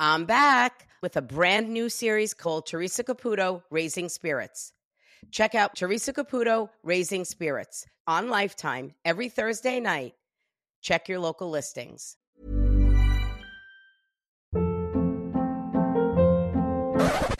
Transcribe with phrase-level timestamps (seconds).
[0.00, 4.72] I'm back with a brand new series called Teresa Caputo Raising Spirits.
[5.30, 10.14] Check out Teresa Caputo Raising Spirits on Lifetime every Thursday night.
[10.80, 12.16] Check your local listings.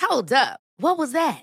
[0.00, 0.61] Hold up.
[0.79, 1.43] What was that?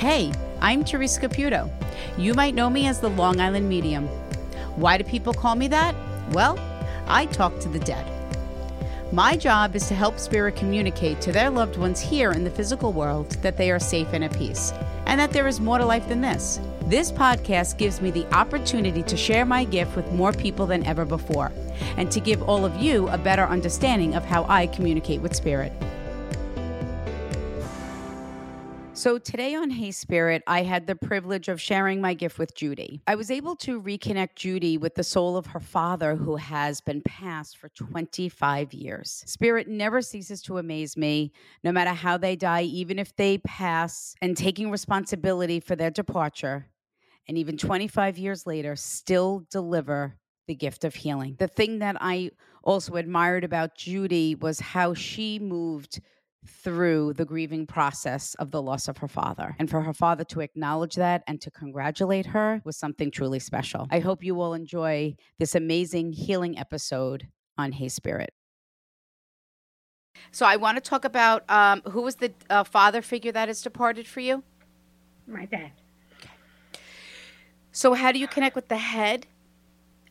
[0.00, 1.70] Hey, I'm Teresa Caputo.
[2.16, 4.06] You might know me as the Long Island Medium.
[4.76, 5.94] Why do people call me that?
[6.30, 6.58] Well,
[7.06, 8.06] I talk to the dead.
[9.12, 12.94] My job is to help spirit communicate to their loved ones here in the physical
[12.94, 14.72] world that they are safe and at peace,
[15.04, 16.60] and that there is more to life than this.
[16.86, 21.04] This podcast gives me the opportunity to share my gift with more people than ever
[21.04, 21.52] before,
[21.98, 25.74] and to give all of you a better understanding of how I communicate with spirit.
[29.00, 33.00] So, today on Hey Spirit, I had the privilege of sharing my gift with Judy.
[33.06, 37.00] I was able to reconnect Judy with the soul of her father, who has been
[37.00, 39.24] passed for 25 years.
[39.26, 41.32] Spirit never ceases to amaze me,
[41.64, 46.66] no matter how they die, even if they pass, and taking responsibility for their departure,
[47.26, 50.14] and even 25 years later, still deliver
[50.46, 51.36] the gift of healing.
[51.38, 52.32] The thing that I
[52.62, 56.02] also admired about Judy was how she moved
[56.46, 59.54] through the grieving process of the loss of her father.
[59.58, 63.86] And for her father to acknowledge that and to congratulate her was something truly special.
[63.90, 68.32] I hope you will enjoy this amazing healing episode on Hey Spirit.
[70.32, 73.62] So I want to talk about um, who was the uh, father figure that has
[73.62, 74.42] departed for you?
[75.26, 75.72] My dad.
[77.72, 79.26] So how do you connect with the head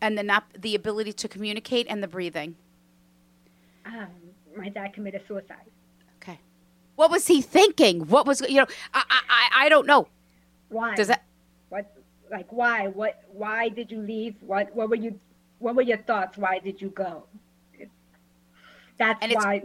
[0.01, 2.55] and the not the ability to communicate and the breathing?
[3.85, 4.07] Um,
[4.55, 5.69] my dad committed suicide.
[6.99, 8.07] What was he thinking?
[8.07, 8.67] What was you know?
[8.93, 10.09] I I I don't know.
[10.67, 10.95] Why?
[10.95, 11.23] Does that
[11.69, 11.95] What?
[12.29, 12.87] Like why?
[12.87, 13.23] What?
[13.31, 14.35] Why did you leave?
[14.41, 14.75] What?
[14.75, 15.17] What were you?
[15.59, 16.37] What were your thoughts?
[16.37, 17.23] Why did you go?
[18.97, 19.63] That's And why.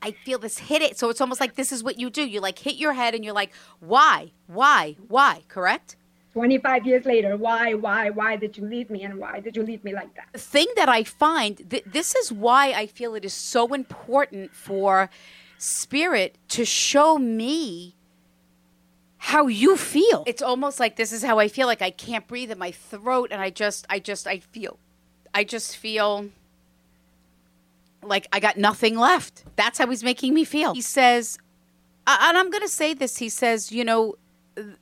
[0.00, 0.96] I feel this hit it.
[0.98, 2.26] So it's almost like this is what you do.
[2.26, 5.42] You like hit your head and you're like, why, why, why?
[5.48, 5.96] Correct.
[6.32, 9.82] 25 years later, why, why, why did you leave me, and why did you leave
[9.82, 10.28] me like that?
[10.32, 14.54] The thing that I find th- this is why I feel it is so important
[14.54, 15.10] for
[15.56, 17.96] spirit to show me
[19.18, 20.22] how you feel.
[20.26, 21.66] It's almost like this is how I feel.
[21.66, 24.78] Like I can't breathe in my throat, and I just, I just, I feel,
[25.34, 26.28] I just feel
[28.02, 29.44] like I got nothing left.
[29.56, 30.74] That's how he's making me feel.
[30.74, 31.38] He says,
[32.06, 33.18] and I'm going to say this.
[33.18, 34.14] He says, you know,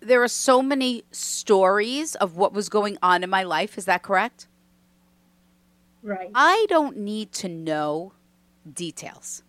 [0.01, 3.77] there are so many stories of what was going on in my life.
[3.79, 4.47] Is that correct?
[6.03, 6.31] Right.
[6.35, 8.13] I don't need to know
[8.71, 9.43] details.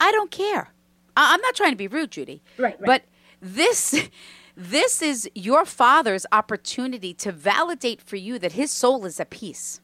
[0.00, 0.72] I don't care.
[1.16, 2.42] I- I'm not trying to be rude, Judy.
[2.58, 2.86] Right, right.
[2.86, 3.02] But
[3.40, 4.08] this
[4.56, 9.80] this is your father's opportunity to validate for you that his soul is at peace.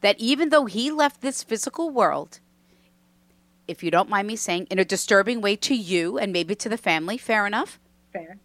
[0.00, 2.40] That even though he left this physical world,
[3.68, 6.68] if you don't mind me saying, in a disturbing way to you and maybe to
[6.68, 7.78] the family, fair enough,
[8.12, 8.38] Fair.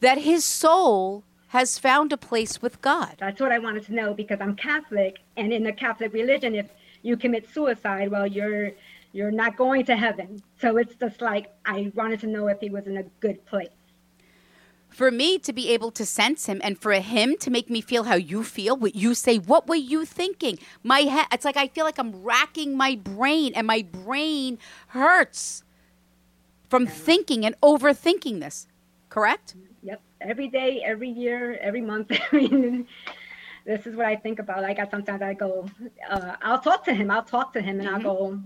[0.00, 3.16] that his soul has found a place with God.
[3.18, 6.66] That's what I wanted to know because I'm Catholic, and in the Catholic religion, if
[7.02, 8.72] you commit suicide, well, you're
[9.12, 10.42] you're not going to heaven.
[10.60, 13.70] So it's just like I wanted to know if he was in a good place.
[14.88, 18.04] for me to be able to sense him and for him to make me feel
[18.04, 21.68] how you feel what you say what were you thinking my head it's like i
[21.68, 24.58] feel like i'm racking my brain and my brain
[24.88, 25.62] hurts
[26.70, 28.66] from thinking and overthinking this
[29.08, 30.02] correct Yep.
[30.20, 32.10] Every day, every year, every month.
[32.32, 32.86] I mean,
[33.64, 34.62] this is what I think about.
[34.62, 35.68] Like I sometimes I go,
[36.08, 37.10] uh, I'll talk to him.
[37.10, 38.40] I'll talk to him, and I'll go.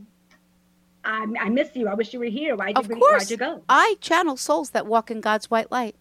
[1.05, 1.89] I, I miss you.
[1.89, 2.55] I wish you were here.
[2.55, 3.63] Why'd you, of course why'd you go?
[3.69, 5.97] i channel souls that walk in god's white light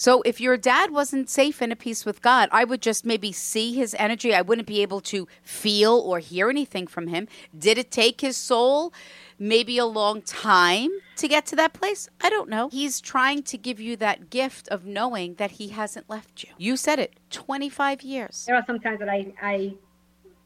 [0.00, 3.32] So if your dad wasn't safe and at peace with God, I would just maybe
[3.32, 4.34] see his energy.
[4.34, 7.28] I wouldn't be able to feel or hear anything from him.
[7.56, 8.94] Did it take his soul
[9.38, 12.08] maybe a long time to get to that place?
[12.18, 12.70] I don't know.
[12.70, 16.48] He's trying to give you that gift of knowing that he hasn't left you.
[16.56, 18.44] You said it, 25 years.
[18.46, 19.74] There are some times that I, I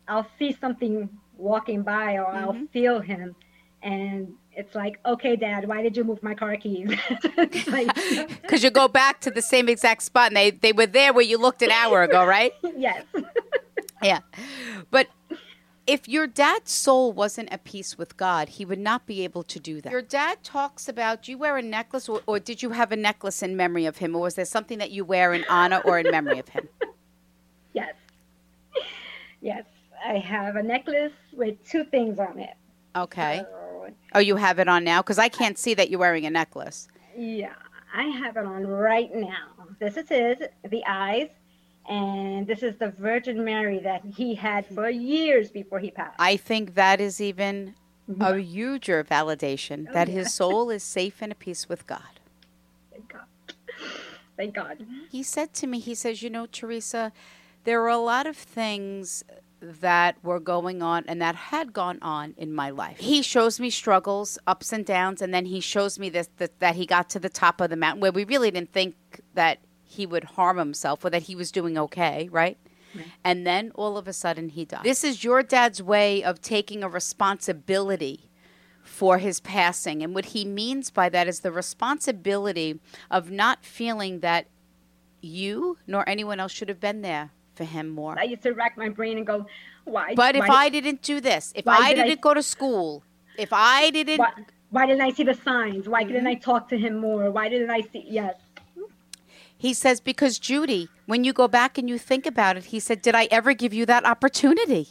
[0.08, 1.08] I'll see something
[1.38, 2.64] walking by or I'll Mm-hmm.
[2.72, 3.36] feel him
[3.84, 6.90] and it's like, okay, dad, why did you move my car keys?
[7.36, 7.88] It's like,
[8.42, 11.24] Because you go back to the same exact spot and they, they were there where
[11.24, 12.52] you looked an hour ago, right?
[12.76, 13.04] yes.
[14.02, 14.20] Yeah.
[14.90, 15.08] But
[15.86, 19.60] if your dad's soul wasn't at peace with God, he would not be able to
[19.60, 19.90] do that.
[19.92, 22.96] Your dad talks about do you wear a necklace or, or did you have a
[22.96, 25.98] necklace in memory of him or was there something that you wear in honor or
[25.98, 26.68] in memory of him?
[27.72, 27.94] Yes.
[29.40, 29.64] Yes.
[30.06, 32.54] I have a necklace with two things on it.
[32.96, 33.42] Okay.
[33.42, 33.73] So,
[34.14, 35.02] Oh, you have it on now?
[35.02, 36.88] Because I can't see that you're wearing a necklace.
[37.16, 37.54] yeah,
[37.94, 39.48] I have it on right now.
[39.78, 40.38] This is his,
[40.68, 41.28] the eyes,
[41.88, 46.16] and this is the Virgin Mary that he had for years before he passed.
[46.18, 47.74] I think that is even
[48.08, 48.38] a mm-hmm.
[48.38, 52.20] huger validation oh, that his soul is safe and at peace with God.
[52.90, 53.54] Thank God.
[54.36, 54.86] Thank God.
[55.10, 57.12] He said to me, he says, You know, Teresa,
[57.64, 59.24] there are a lot of things
[59.80, 62.98] that were going on and that had gone on in my life.
[62.98, 66.76] He shows me struggles, ups and downs, and then he shows me this that, that
[66.76, 68.94] he got to the top of the mountain where we really didn't think
[69.34, 72.58] that he would harm himself or that he was doing okay, right?
[73.24, 74.84] And then all of a sudden he died.
[74.84, 78.30] This is your dad's way of taking a responsibility
[78.82, 80.02] for his passing.
[80.02, 82.80] And what he means by that is the responsibility
[83.10, 84.46] of not feeling that
[85.20, 88.18] you nor anyone else should have been there for him more.
[88.18, 89.46] I used to rack my brain and go,
[89.84, 90.14] why?
[90.14, 93.02] But if I didn't do this, if I did didn't go to school,
[93.38, 94.32] if I didn't, why,
[94.70, 95.88] why didn't I see the signs?
[95.88, 96.12] Why Mm-hmm.
[96.12, 97.30] didn't I talk to him more?
[97.30, 98.04] Why didn't I see?
[98.08, 98.34] Yes.
[99.56, 103.02] he says, because Judy, when you go back and you think about it, he said,
[103.02, 104.88] Did I ever give you that opportunity?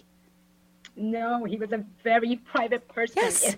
[0.95, 3.15] No, he was a very private person.
[3.17, 3.57] Yes.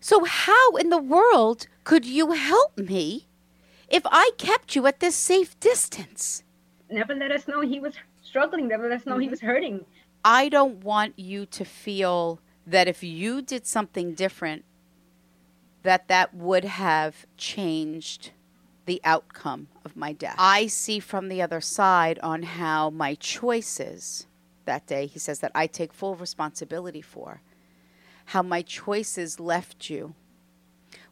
[0.00, 3.26] So, how in the world could you help me
[3.88, 6.44] if I kept you at this safe distance?
[6.90, 8.68] Never let us know he was struggling.
[8.68, 9.20] Never let us know Mm-hmm.
[9.22, 9.84] he was hurting.
[10.24, 14.64] I don't want you to feel that if you did something different,
[15.82, 18.30] that that would have changed
[18.86, 20.34] the outcome of my death.
[20.38, 24.26] I see from the other side on how my choices
[24.64, 27.40] that day, he says that I take full responsibility for,
[28.26, 30.14] how my choices left you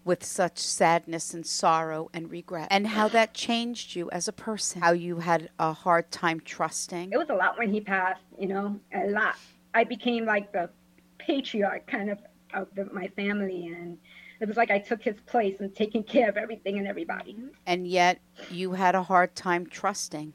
[0.04, 4.82] with such sadness and sorrow and regret, and how that changed you as a person,
[4.82, 7.12] how you had a hard time trusting.
[7.12, 9.36] It was a lot when he passed, you know, a lot.
[9.72, 10.70] I became like the
[11.18, 12.18] patriarch kind of
[12.52, 13.98] of the, my family, and
[14.40, 17.32] it was like I took his place and taking care of everything and everybody.
[17.32, 17.48] Mm-hmm.
[17.66, 18.20] and yet
[18.50, 20.34] you had a hard time trusting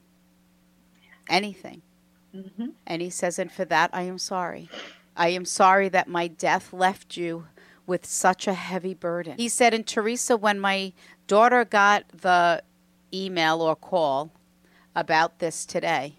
[1.28, 1.82] anything.
[2.34, 2.68] Mm-hmm.
[2.86, 4.68] And he says, and for that I am sorry.
[5.16, 7.46] I am sorry that my death left you
[7.90, 9.34] with such a heavy burden.
[9.36, 10.92] He said, and Teresa, when my
[11.26, 12.62] daughter got the
[13.12, 14.30] email or call
[14.94, 16.14] about this today,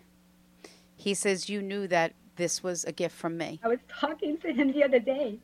[0.98, 3.62] he says, you knew that this was a gift from me.
[3.64, 5.40] I was talking to him the other day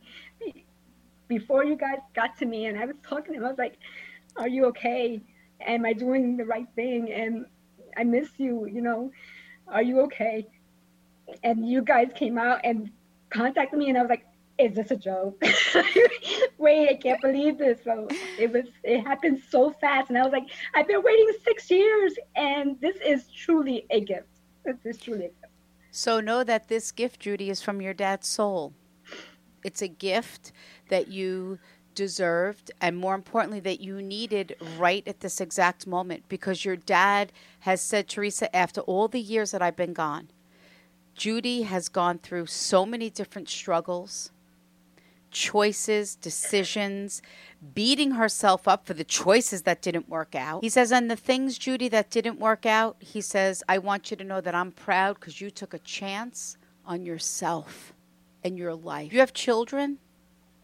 [1.30, 3.46] before you guys got to me, and I was talking to him.
[3.46, 3.78] I was like,
[4.36, 5.22] "Are you okay?
[5.62, 7.12] Am I doing the right thing?
[7.12, 7.46] And
[7.96, 8.66] I miss you.
[8.66, 9.12] You know,
[9.68, 10.48] are you okay?"
[11.44, 12.92] And you guys came out and
[13.30, 14.26] contacted me, and I was like,
[14.59, 15.42] "Is this a joke?
[16.57, 18.07] Wait, I can't believe this." So
[18.40, 18.66] it was.
[18.83, 22.97] It happened so fast, and I was like, "I've been waiting six years, and this
[23.06, 24.30] is truly a gift.
[24.66, 25.54] This is truly a gift."
[25.92, 28.73] So know that this gift, Judy, is from your dad's soul.
[29.64, 30.52] It's a gift
[30.90, 31.59] that you
[31.97, 37.33] deserved, and more importantly, that you needed right at this exact moment because your dad
[37.61, 40.30] has said, Teresa, after all the years that I've been gone,
[41.16, 44.31] Judy has gone through so many different struggles,
[45.38, 47.22] choices, decisions,
[47.74, 50.64] beating herself up for the choices that didn't work out.
[50.64, 54.18] He says, and the things, Judy, that didn't work out, he says, I want you
[54.18, 57.94] to know that I'm proud because you took a chance on yourself
[58.44, 59.14] and your life.
[59.14, 60.00] You have children?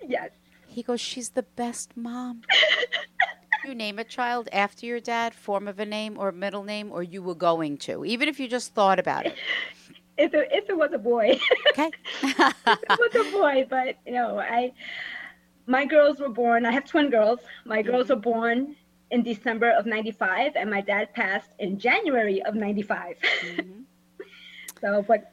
[0.06, 0.32] Yes.
[0.68, 2.42] He goes, She's the best mom.
[3.66, 7.04] you name a child after your dad, form of a name or middle name, or
[7.04, 9.36] you were going to, even if you just thought about it.
[10.18, 11.40] If it, if it was a boy.
[11.72, 11.92] Okay.
[12.22, 14.72] it was a boy, but you know, I
[15.66, 16.66] my girls were born.
[16.66, 17.40] I have twin girls.
[17.66, 18.76] My girls were born
[19.12, 23.16] in December of '95, and my dad passed in January of '95.
[24.82, 25.32] so, but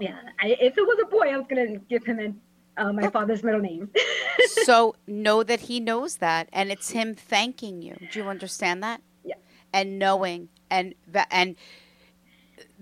[0.00, 2.40] yeah, I, if it was a boy, I was gonna give him an,
[2.76, 3.90] uh, my father's middle name.
[4.64, 7.96] so know that he knows that, and it's him thanking you.
[8.10, 9.02] Do you understand that?
[9.24, 9.34] Yeah.
[9.72, 10.94] and knowing and
[11.30, 11.56] and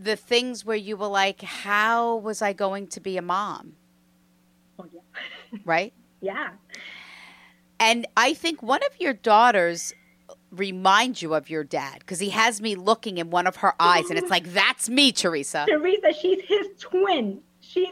[0.01, 3.75] the things where you were like, how was I going to be a mom?
[4.79, 5.01] Oh, yeah.
[5.65, 5.93] Right?
[6.21, 6.51] yeah.
[7.81, 9.93] And I think one of your daughters
[10.51, 14.11] reminds you of your dad because he has me looking in one of her eyes,
[14.11, 15.65] and it's like, that's me, Teresa.
[15.69, 17.41] Teresa, she's his twin.
[17.61, 17.89] She's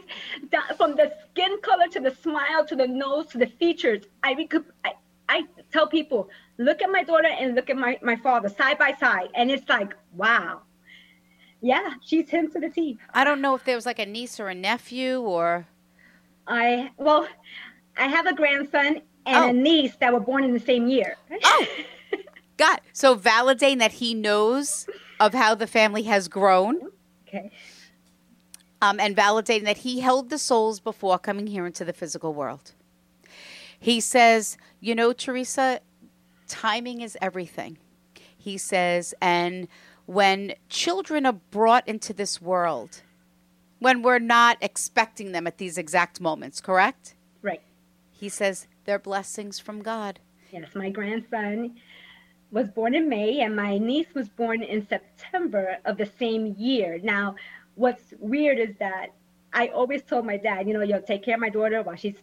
[0.75, 4.03] from the skin color to the smile to the nose to the features.
[4.23, 4.47] I,
[4.83, 4.93] I,
[5.29, 8.93] I tell people, look at my daughter and look at my, my father side by
[8.99, 9.29] side.
[9.35, 10.61] And it's like, wow.
[11.61, 12.97] Yeah, she's him to the T.
[13.13, 15.65] I don't know if there was like a niece or a nephew or.
[16.47, 17.27] I, well,
[17.97, 19.49] I have a grandson and Oh.
[19.49, 21.17] a niece that were born in the same year.
[21.43, 21.65] Oh,
[22.57, 22.79] God.
[22.93, 24.87] So validating that he knows
[25.19, 26.79] of how the family has grown.
[27.27, 27.51] okay.
[28.81, 32.73] um, and validating that he held the souls before coming here into the physical world.
[33.79, 35.81] He says, You know, Teresa,
[36.47, 37.77] timing is everything.
[38.37, 39.67] He says, and
[40.07, 43.03] when children are brought into this world,
[43.79, 47.13] when we're not expecting them at these exact moments, correct?
[47.43, 47.61] Right.
[48.11, 50.19] He says, they're blessings from God.
[50.51, 51.75] Yes, my grandson
[52.51, 56.99] was born in May and my niece was born in September of the same year.
[57.03, 57.35] Now,
[57.75, 59.07] what's weird is that
[59.51, 62.15] I always told my dad, you know, yo, take care of my daughter while she's,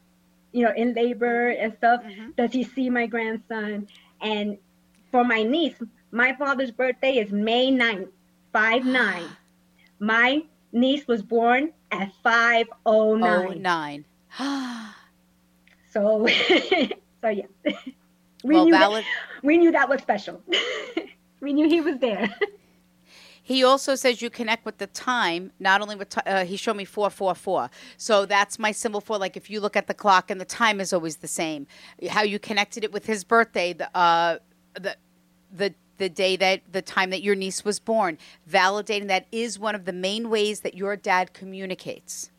[0.53, 2.03] you know, in labor and stuff.
[2.03, 2.31] Mm-hmm.
[2.37, 3.89] Does he see my grandson?
[4.23, 4.57] And
[5.13, 5.77] for my niece,
[6.15, 8.09] my father's birthday is May 9th,
[8.53, 9.25] 5 9.
[9.99, 10.43] My
[10.73, 13.63] niece was born at 509.
[13.63, 14.05] 09.
[15.93, 16.27] So,
[17.21, 17.45] so yeah.
[18.43, 20.43] We Well, knew valid- that, we knew that was special.
[21.41, 22.35] we knew he was there.
[23.47, 26.79] He also says you connect with the time, not only with, ti- uh, he showed
[26.79, 27.69] me 444.
[27.99, 30.81] So that's my symbol for, like, if you look at the clock and the time
[30.81, 31.67] is always the same.
[32.09, 34.39] How you connected it with his birthday, the, uh,
[34.81, 34.97] the,
[35.53, 38.19] the, the day that, the time that your niece was born,
[38.51, 42.31] validating that is one of the main ways that your dad communicates.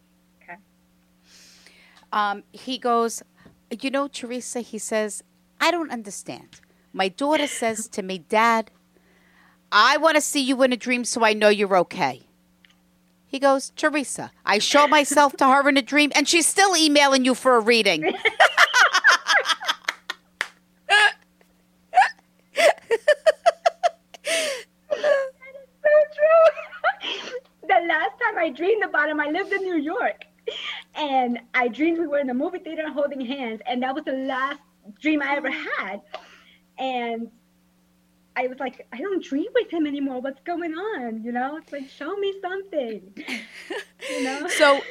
[0.43, 0.57] Okay.
[2.11, 3.23] Um, he goes,
[3.81, 5.23] You know, Teresa, he says,
[5.59, 6.61] I don't understand.
[6.93, 8.71] My daughter says to me, Dad,
[9.71, 12.21] I want to see you in a dream so I know you're okay.
[13.27, 17.25] He goes, Teresa, I show myself to her in a dream and she's still emailing
[17.25, 18.01] you for a reading.
[18.13, 18.13] so
[26.15, 26.45] true.
[27.63, 30.23] the last time I dreamed about him, I lived in New York.
[30.93, 33.59] And I dreamed we were in a movie theater holding hands.
[33.65, 34.59] And that was the last
[35.01, 36.01] dream I ever had.
[36.77, 37.31] And
[38.35, 40.21] I was like, I don't dream with him anymore.
[40.21, 41.23] What's going on?
[41.23, 43.13] You know, it's like, show me something.
[44.09, 44.47] You know?
[44.57, 44.81] So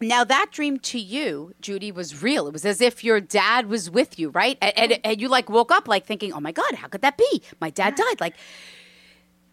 [0.00, 2.48] now that dream to you, Judy, was real.
[2.48, 4.58] It was as if your dad was with you, right?
[4.60, 7.16] And, and, and you like woke up like thinking, oh my God, how could that
[7.16, 7.42] be?
[7.60, 8.20] My dad died.
[8.20, 8.34] Like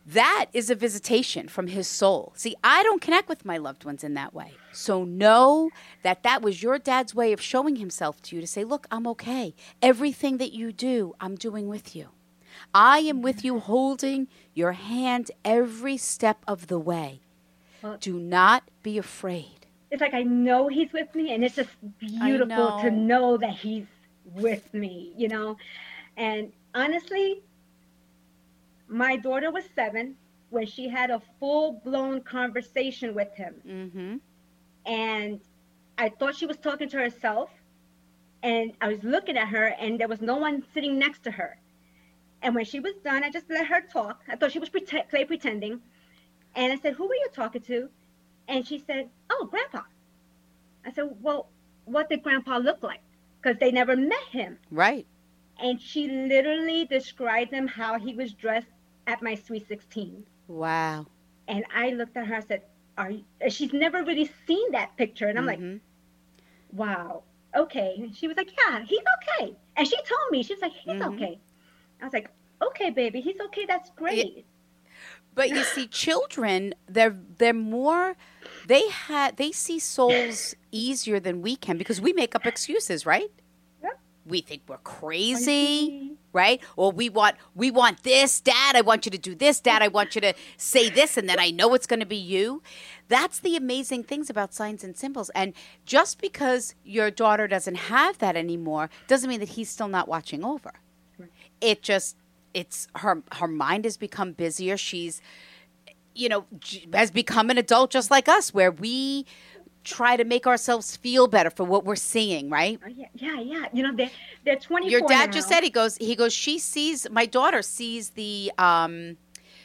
[0.07, 2.31] that is a visitation from his soul.
[2.35, 4.53] See, I don't connect with my loved ones in that way.
[4.71, 5.69] So know
[6.01, 9.05] that that was your dad's way of showing himself to you to say, look, I'm
[9.07, 9.53] okay.
[9.81, 12.09] Everything that you do, I'm doing with you.
[12.73, 17.19] I am with you holding your hand every step of the way.
[17.99, 19.67] Do not be afraid.
[19.91, 23.07] it's like I know he's with me, and it's just beautiful to know.
[23.07, 23.85] know that he's
[24.33, 25.57] with me, you know.
[26.17, 27.43] And honestly,
[28.87, 30.15] my daughter was seven
[30.49, 33.55] when she had a full blown conversation with him.
[33.67, 34.15] Mm-hmm.
[34.91, 35.41] And
[35.97, 37.49] I thought she was talking to herself.
[38.43, 41.57] And I was looking at her, and there was no one sitting next to her.
[42.43, 44.21] And when she was done, I just let her talk.
[44.27, 45.81] I thought she was play pretending.
[46.55, 47.89] And I said, Who were you talking to?
[48.47, 49.81] And she said, Oh, Grandpa.
[50.85, 51.49] I said, Well,
[51.85, 53.01] what did Grandpa look like?
[53.41, 54.59] Because they never met him.
[54.69, 55.07] Right.
[55.59, 58.67] And she literally described him how he was dressed
[59.07, 60.23] at my Sweet 16.
[60.47, 61.07] Wow.
[61.47, 62.61] And I looked at her, I said,
[62.97, 63.23] Are you?
[63.49, 65.27] She's never really seen that picture.
[65.27, 65.79] And I'm like, Mhm.
[66.73, 67.23] Wow,
[67.55, 67.95] okay.
[67.97, 68.99] And she was like, Yeah, he's
[69.39, 69.55] okay.
[69.77, 71.13] And she told me, she was like, He's Mhm.
[71.15, 71.39] okay.
[72.01, 72.29] I was like,
[72.61, 73.65] Okay, baby, he's okay.
[73.65, 74.45] That's great.
[75.33, 78.15] But you see, children, they're they're more
[78.65, 83.31] they had they see souls easier than we can because we make up excuses, right?
[83.81, 83.89] Yeah.
[84.25, 86.61] We think we're crazy, right?
[86.75, 88.75] Or we want we want this, Dad.
[88.75, 89.81] I want you to do this, Dad.
[89.81, 92.61] I want you to say this, and then I know it's going to be you.
[93.07, 95.31] That's the amazing things about signs and symbols.
[95.33, 95.53] And
[95.85, 100.45] just because your daughter doesn't have that anymore doesn't mean that he's still not watching
[100.45, 100.73] over.
[101.59, 102.15] It just
[102.53, 104.77] it's her her mind has become busier.
[104.77, 105.21] She's
[106.13, 106.45] you know
[106.93, 109.25] has become an adult just like us where we
[109.87, 112.79] try to make ourselves feel better for what we're seeing, right?
[112.85, 113.65] Oh, yeah, yeah, yeah.
[113.71, 114.11] You know, they're
[114.43, 115.31] they're 24 Your dad now.
[115.31, 119.17] just said he goes he goes she sees my daughter sees the um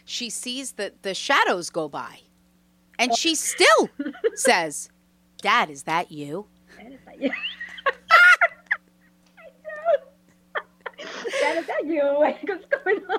[0.05, 2.21] she sees the the shadows go by.
[2.99, 3.89] And she still
[4.35, 4.91] says,
[5.41, 7.31] "Dad, is that you?" That is like, yeah.
[11.43, 12.03] that is that you?
[12.47, 13.19] What's going on?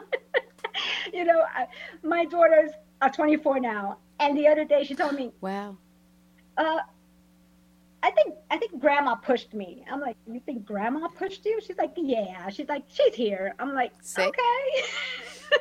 [1.13, 1.67] you know, I,
[2.01, 5.77] my daughters are 24 now, and the other day she told me, Wow.
[6.57, 6.79] Uh,
[8.03, 9.85] I think I think Grandma pushed me.
[9.89, 11.59] I'm like, you think Grandma pushed you?
[11.65, 12.49] She's like, yeah.
[12.49, 13.53] She's like, she's here.
[13.59, 14.21] I'm like, See?
[14.21, 14.83] okay,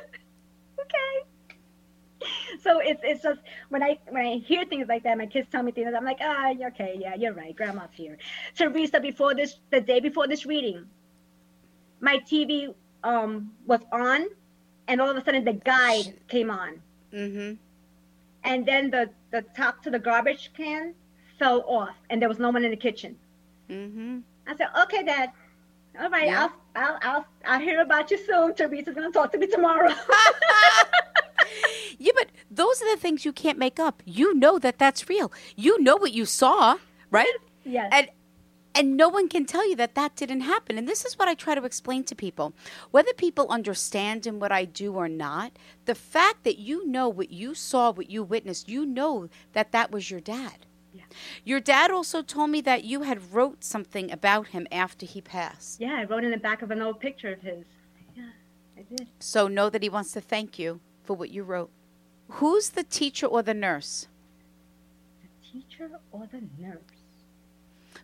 [0.80, 2.28] okay.
[2.60, 5.62] So it's it's just when I when I hear things like that, my kids tell
[5.62, 5.92] me things.
[5.96, 7.54] I'm like, ah, okay, yeah, you're right.
[7.54, 8.18] Grandma's here.
[8.56, 10.84] Teresa, before this, the day before this reading,
[12.00, 14.26] my TV um was on,
[14.88, 16.80] and all of a sudden the guide came on
[17.12, 17.54] Mm-hmm.
[18.44, 20.94] and then the the top to the garbage can
[21.38, 23.16] fell off and there was no one in the kitchen
[23.70, 24.22] Mhm.
[24.46, 25.30] i said okay dad
[26.00, 26.42] all right Yeah.
[26.42, 26.52] I'll,
[26.84, 29.90] I'll i'll i'll hear about you soon teresa's gonna talk to me tomorrow
[31.98, 34.02] Yeah, but those are the things you can't make up.
[34.04, 35.30] You know that that's real.
[35.54, 36.78] You know what you saw,
[37.10, 37.32] right?
[37.64, 38.08] yes And
[38.74, 40.78] and no one can tell you that that didn't happen.
[40.78, 42.52] And this is what I try to explain to people.
[42.90, 45.52] Whether people understand in what I do or not,
[45.84, 49.90] the fact that you know what you saw, what you witnessed, you know that that
[49.90, 50.66] was your dad.
[50.94, 51.02] Yeah.
[51.44, 55.80] Your dad also told me that you had wrote something about him after he passed.
[55.80, 57.64] yeah i wrote in the back of an old picture of his
[58.14, 58.24] yeah
[58.76, 61.70] i did So know that he wants to thank you for what you wrote.
[62.38, 64.06] Who's the teacher or the nurse?
[65.22, 66.91] The teacher or the nurse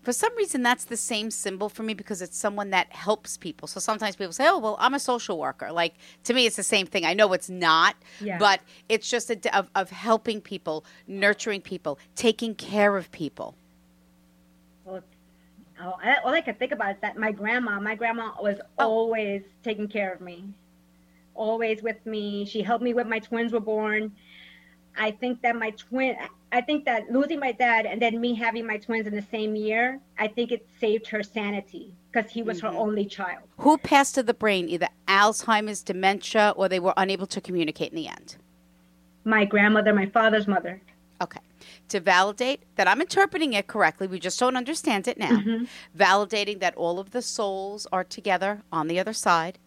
[0.09, 3.69] For some reason, that's the same symbol for me because it's someone that helps people.
[3.69, 6.63] So sometimes people say, "Oh, well, I'm a social worker." Like to me, it's the
[6.63, 7.05] same thing.
[7.05, 8.39] I know it's not, Yeah.
[8.39, 13.55] but it's just a of, of helping people, nurturing people, taking care of people.
[14.87, 15.03] well
[15.79, 18.89] oh, I, all i can think about is that my grandma my grandma was Oh.
[18.89, 20.39] always taking care of me
[21.35, 24.11] always with me she helped me when my twins were born
[24.99, 26.17] I think that my twin,
[26.51, 29.55] I think that losing my dad and then me having my twins in the same
[29.55, 32.79] year, I think it saved her sanity because he was her mm-hmm.
[32.79, 33.43] only child.
[33.59, 37.97] Who passed to the brain, either Alzheimer's, dementia, or they were unable to communicate in
[37.97, 38.37] the end?
[39.25, 40.81] My grandmother, my father's mother.
[41.21, 41.41] Okay.
[41.91, 45.31] To validate that I'm interpreting it correctly, we just don't understand it now.
[45.31, 45.65] Mm-hmm.
[45.99, 49.59] Validating that all of the souls are together on the other side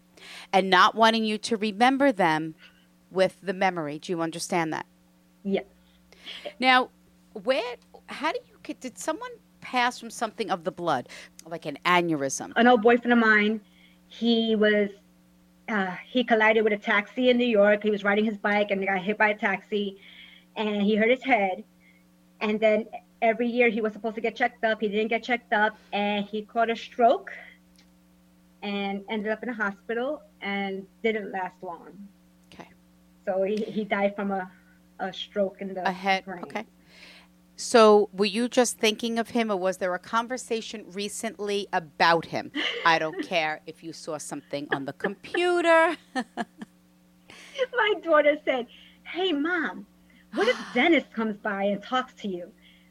[0.52, 2.54] and not wanting you to remember them
[3.10, 3.98] with the memory.
[3.98, 4.86] Do you understand that?
[5.44, 5.64] Yes.
[6.58, 6.90] Now,
[7.44, 9.30] where, how do you, get- did someone
[9.60, 11.08] pass from something of the blood,
[11.46, 12.52] like an aneurysm?
[12.56, 13.60] An old boyfriend of mine,
[14.08, 14.90] he was,
[15.68, 17.82] uh, he collided with a taxi in New York.
[17.82, 19.98] He was riding his bike and he got hit by a taxi
[20.56, 21.64] and he hurt his head.
[22.40, 22.86] And then
[23.22, 24.80] every year he was supposed to get checked up.
[24.80, 27.30] He didn't get checked up and he caught a stroke
[28.62, 31.90] and ended up in a hospital and didn't last long.
[32.52, 32.68] Okay.
[33.24, 34.50] So he, he died from a,
[35.02, 36.42] a stroke in the head, brain.
[36.44, 36.64] okay.
[37.56, 42.50] So, were you just thinking of him, or was there a conversation recently about him?
[42.84, 45.96] I don't care if you saw something on the computer.
[46.14, 48.66] My daughter said,
[49.04, 49.86] Hey, mom,
[50.34, 52.50] what if Dennis comes by and talks to you?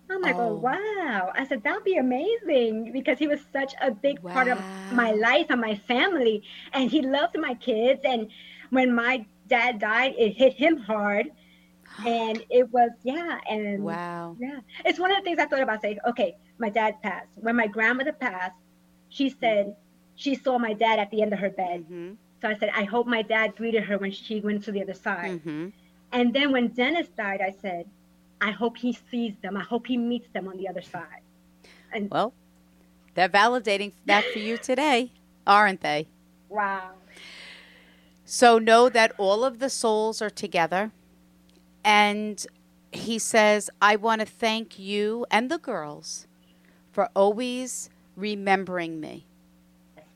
[0.10, 0.50] I'm like, oh.
[0.50, 0.54] Oh.
[0.56, 1.32] wow.
[1.36, 5.48] I said, that'd be amazing because he was such a big part of my life
[5.50, 6.44] and my family.
[6.74, 8.02] And he loved my kids.
[8.04, 8.30] And
[8.70, 11.32] when my dad died, it hit him hard.
[12.06, 13.40] And it was, yeah.
[13.50, 14.36] And wow.
[14.40, 14.60] yeah.
[14.86, 17.30] It's one of the things I thought about saying, okay, my dad passed.
[17.36, 18.56] When my grandmother passed,
[19.10, 19.76] she said
[20.16, 21.86] she saw my dad at the end of her bed.
[21.88, 24.82] hmm So I said, I hope my dad greeted her when she went to the
[24.82, 25.42] other side.
[25.42, 25.70] hmm
[26.12, 27.86] And then when Dennis died, I said,
[28.42, 29.56] I hope he sees them.
[29.56, 31.22] I hope he meets them on the other side.
[31.94, 32.34] And Well,
[33.14, 35.12] they're validating that for you today,
[35.46, 36.08] aren't they?
[36.50, 36.92] wow.
[38.26, 40.92] So know that all of the souls are together.
[41.84, 42.46] And
[42.92, 46.28] he says, I want to thank you and the girls
[46.92, 49.26] for always remembering me.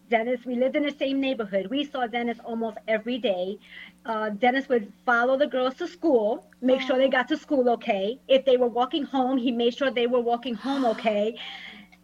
[0.10, 1.68] Dennis, we lived in the same neighborhood.
[1.68, 3.58] We saw Dennis almost every day.
[4.06, 8.20] Uh, Dennis would follow the girls to school, make sure they got to school okay.
[8.28, 11.36] If they were walking home, he made sure they were walking home okay.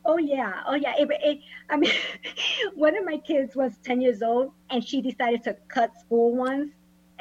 [0.04, 0.96] Oh yeah, oh yeah.
[0.98, 1.92] It, it, I mean,
[2.76, 6.72] one of my kids was 10 years old, and she decided to cut school once,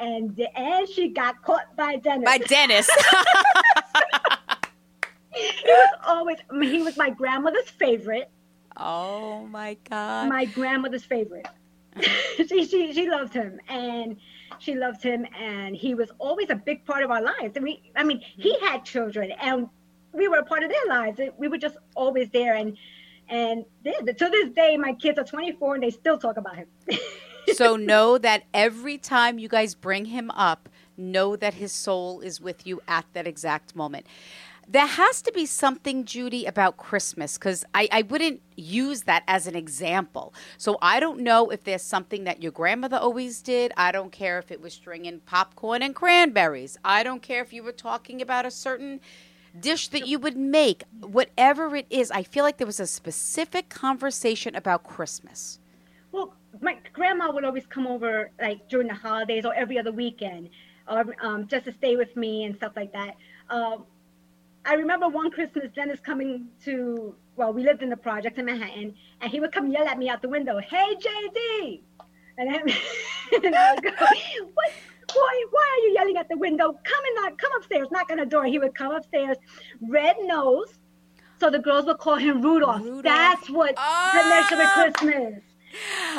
[0.01, 2.25] and and she got caught by Dennis.
[2.25, 2.89] By Dennis.
[5.33, 8.29] he was always he was my grandmother's favorite
[8.75, 10.27] oh my God.
[10.27, 11.47] my grandmother's favorite
[12.35, 14.17] she, she she loved him and
[14.59, 17.81] she loved him and he was always a big part of our lives and we
[17.95, 19.69] i mean he had children and
[20.13, 21.19] we were a part of their lives.
[21.37, 22.55] We were just always there.
[22.55, 22.77] And
[23.29, 26.67] and yeah, to this day, my kids are 24 and they still talk about him.
[27.53, 32.39] so know that every time you guys bring him up, know that his soul is
[32.39, 34.05] with you at that exact moment.
[34.67, 39.47] There has to be something, Judy, about Christmas because I, I wouldn't use that as
[39.47, 40.33] an example.
[40.57, 43.73] So I don't know if there's something that your grandmother always did.
[43.75, 46.77] I don't care if it was stringing popcorn and cranberries.
[46.85, 49.01] I don't care if you were talking about a certain
[49.59, 50.83] dish that you would make.
[51.01, 55.59] Whatever it is, I feel like there was a specific conversation about Christmas.
[56.59, 60.49] My grandma would always come over like during the holidays or every other weekend,
[60.87, 63.15] or um, just to stay with me and stuff like that.
[63.49, 63.85] Um,
[64.65, 68.93] I remember one Christmas, Dennis coming to, well, we lived in the project in Manhattan,
[69.19, 71.81] and he would come yell at me out the window, hey, JD!
[72.37, 72.57] And, I,
[73.43, 73.89] and I would go,
[74.53, 74.71] what,
[75.07, 76.67] boy, why are you yelling at the window?
[76.71, 78.45] Come and knock, come upstairs, knock on the door.
[78.45, 79.37] He would come upstairs,
[79.81, 80.77] red nose,
[81.39, 82.81] so the girls would call him Rudolph.
[82.81, 83.03] Rudolph.
[83.03, 84.09] That's what oh.
[84.11, 85.43] connection with Christmas.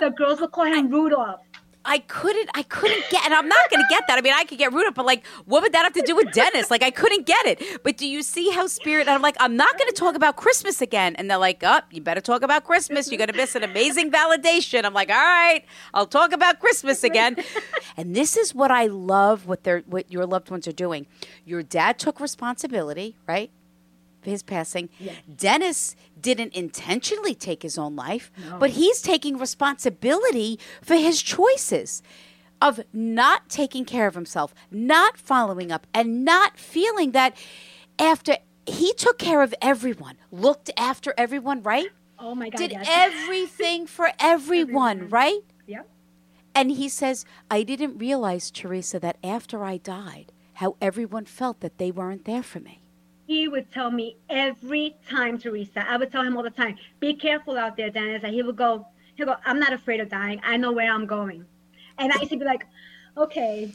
[0.01, 1.41] The girls would call him Rudolph.
[1.85, 4.17] I couldn't, I couldn't get, and I'm not going to get that.
[4.17, 6.33] I mean, I could get Rudolph, but like, what would that have to do with
[6.33, 6.71] Dennis?
[6.71, 7.83] Like, I couldn't get it.
[7.83, 9.09] But do you see how Spirit?
[9.09, 11.17] I'm like, I'm not going to talk about Christmas again.
[11.17, 13.11] And they're like, up, oh, you better talk about Christmas.
[13.11, 14.85] You're going to miss an amazing validation.
[14.85, 17.37] I'm like, all right, I'll talk about Christmas again.
[17.97, 19.47] and this is what I love.
[19.47, 21.07] What their, what your loved ones are doing.
[21.45, 23.51] Your dad took responsibility, right?
[24.25, 24.89] His passing.
[24.99, 25.17] Yes.
[25.37, 28.59] Dennis didn't intentionally take his own life, no.
[28.59, 32.03] but he's taking responsibility for his choices
[32.61, 37.37] of not taking care of himself, not following up, and not feeling that
[37.99, 41.89] after he took care of everyone, looked after everyone, right?
[42.19, 42.59] Oh my God.
[42.59, 42.87] Did yes.
[42.89, 45.09] everything for everyone, everyone.
[45.09, 45.41] right?
[45.67, 45.89] Yep.
[46.55, 51.79] And he says, I didn't realize, Teresa, that after I died, how everyone felt that
[51.79, 52.82] they weren't there for me
[53.33, 55.81] he would tell me every time, Teresa.
[55.89, 58.57] I would tell him all the time, "Be careful out there, Dennis." And he would
[58.57, 59.37] go, "He'll go.
[59.47, 60.39] I'm not afraid of dying.
[60.45, 61.47] I know where I'm going."
[61.99, 62.67] And I used to be like,
[63.17, 63.73] "Okay."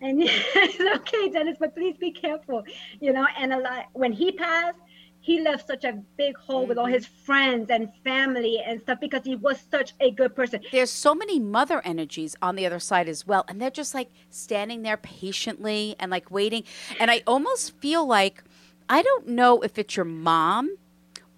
[0.00, 0.22] And
[0.96, 2.62] okay, Dennis, but please be careful,
[3.00, 3.26] you know.
[3.36, 4.78] And a lot when he passed,
[5.18, 6.68] he left such a big hole mm-hmm.
[6.68, 6.94] with all mm-hmm.
[6.94, 10.60] his friends and family and stuff because he was such a good person.
[10.70, 14.10] There's so many mother energies on the other side as well, and they're just like
[14.30, 16.62] standing there patiently and like waiting.
[17.00, 18.44] And I almost feel like
[18.90, 20.76] I don't know if it's your mom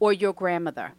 [0.00, 0.94] or your grandmother,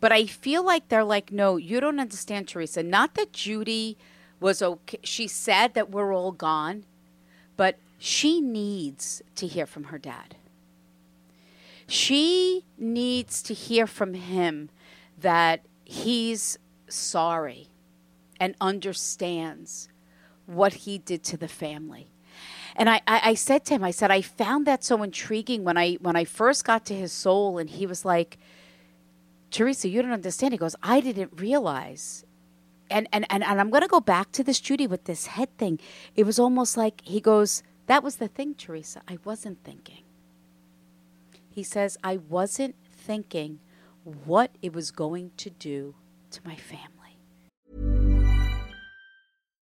[0.00, 2.82] but I feel like they're like, no, you don't understand, Teresa.
[2.82, 3.96] Not that Judy
[4.40, 4.98] was okay.
[5.04, 6.84] She said that we're all gone,
[7.56, 10.34] but she needs to hear from her dad.
[11.86, 14.70] She needs to hear from him
[15.16, 17.68] that he's sorry
[18.40, 19.88] and understands
[20.46, 22.08] what he did to the family.
[22.76, 25.78] And I, I, I said to him, I said, I found that so intriguing when
[25.78, 28.38] I when I first got to his soul, and he was like,
[29.50, 30.52] Teresa, you don't understand.
[30.52, 32.24] He goes, I didn't realize.
[32.90, 35.80] And and, and, and I'm gonna go back to this Judy with this head thing.
[36.14, 39.00] It was almost like he goes, That was the thing, Teresa.
[39.08, 40.04] I wasn't thinking.
[41.48, 43.60] He says, I wasn't thinking
[44.04, 45.94] what it was going to do
[46.32, 46.95] to my family.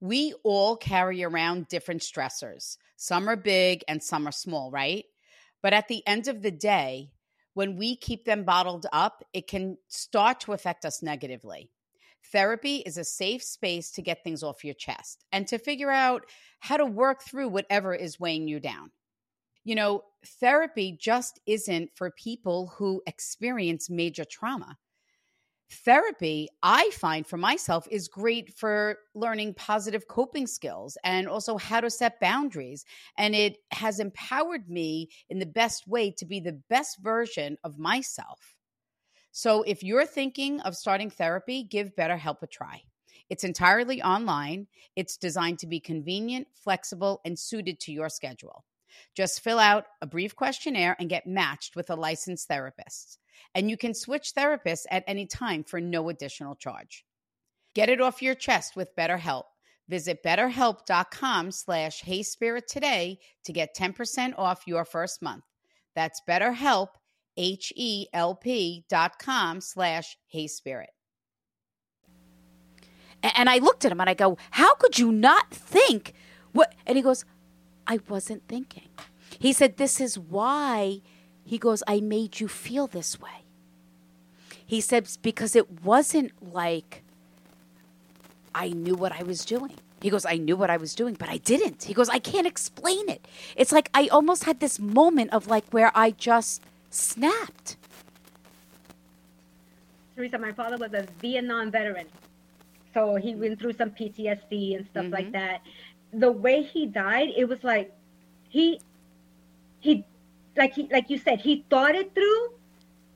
[0.00, 2.76] we all carry around different stressors.
[2.96, 5.04] Some are big and some are small, right?
[5.62, 7.10] But at the end of the day,
[7.54, 11.70] when we keep them bottled up, it can start to affect us negatively.
[12.30, 16.26] Therapy is a safe space to get things off your chest and to figure out
[16.60, 18.90] how to work through whatever is weighing you down.
[19.64, 20.04] You know,
[20.40, 24.76] therapy just isn't for people who experience major trauma.
[25.70, 31.80] Therapy i find for myself is great for learning positive coping skills and also how
[31.80, 32.84] to set boundaries.
[33.16, 37.78] And it has empowered me in the best way to be the best version of
[37.78, 38.56] myself.
[39.32, 42.82] So if you're thinking of starting therapy give betterhelp a try.
[43.30, 44.68] It's entirely online.
[44.96, 48.64] It's designed to be convenient flexible and suited to your schedule.
[49.14, 53.18] Just fill out a brief questionnaire and get matched with a licensed therapist
[53.54, 57.04] and you can switch therapists at any time for no additional charge.
[57.74, 59.44] Get it off your chest with BetterHelp.
[59.88, 65.44] Visit betterhelp.com slash heyspirit today to get 10% off your first month.
[65.94, 66.88] That's betterhelp,
[67.36, 70.86] H-E-L-P dot com slash heyspirit.
[73.22, 76.12] And I looked at him and I go, how could you not think
[76.52, 76.74] what?
[76.86, 77.24] And he goes,
[77.86, 78.88] I wasn't thinking.
[79.38, 81.00] He said, this is why
[81.48, 83.44] he goes, I made you feel this way.
[84.66, 87.02] He says, because it wasn't like
[88.54, 89.72] I knew what I was doing.
[90.02, 91.84] He goes, I knew what I was doing, but I didn't.
[91.84, 93.26] He goes, I can't explain it.
[93.56, 97.78] It's like I almost had this moment of like where I just snapped.
[100.14, 102.08] Teresa, my father was a Vietnam veteran.
[102.92, 105.14] So he went through some PTSD and stuff mm-hmm.
[105.14, 105.62] like that.
[106.12, 107.90] The way he died, it was like
[108.50, 108.82] he
[109.80, 110.04] he
[110.58, 112.52] like he like you said, he thought it through,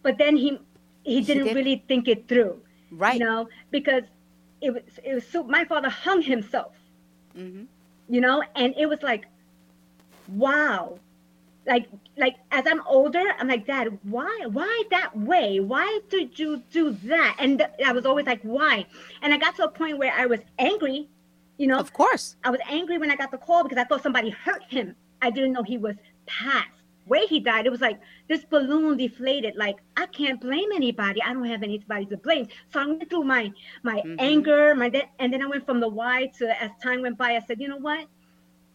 [0.02, 0.58] but then he
[1.02, 1.56] he didn't did.
[1.56, 2.60] really think it through.
[2.90, 3.18] Right.
[3.18, 4.04] You know, because
[4.60, 6.74] it was it was so my father hung himself.
[7.36, 7.64] Mm-hmm.
[8.08, 9.26] You know, and it was like,
[10.28, 10.98] wow.
[11.66, 15.60] Like like as I'm older, I'm like, Dad, why why that way?
[15.60, 17.36] Why did you do that?
[17.38, 18.86] And th- I was always like, why?
[19.22, 21.08] And I got to a point where I was angry.
[21.58, 24.02] You know, of course, I was angry when I got the call because I thought
[24.02, 24.96] somebody hurt him.
[25.20, 25.94] I didn't know he was
[26.26, 29.56] passed way he died, it was like this balloon deflated.
[29.56, 31.22] Like I can't blame anybody.
[31.22, 32.48] I don't have anybody to blame.
[32.72, 34.16] So I went through my my mm-hmm.
[34.18, 37.36] anger, my de- and then I went from the why to as time went by,
[37.36, 38.06] I said, you know what?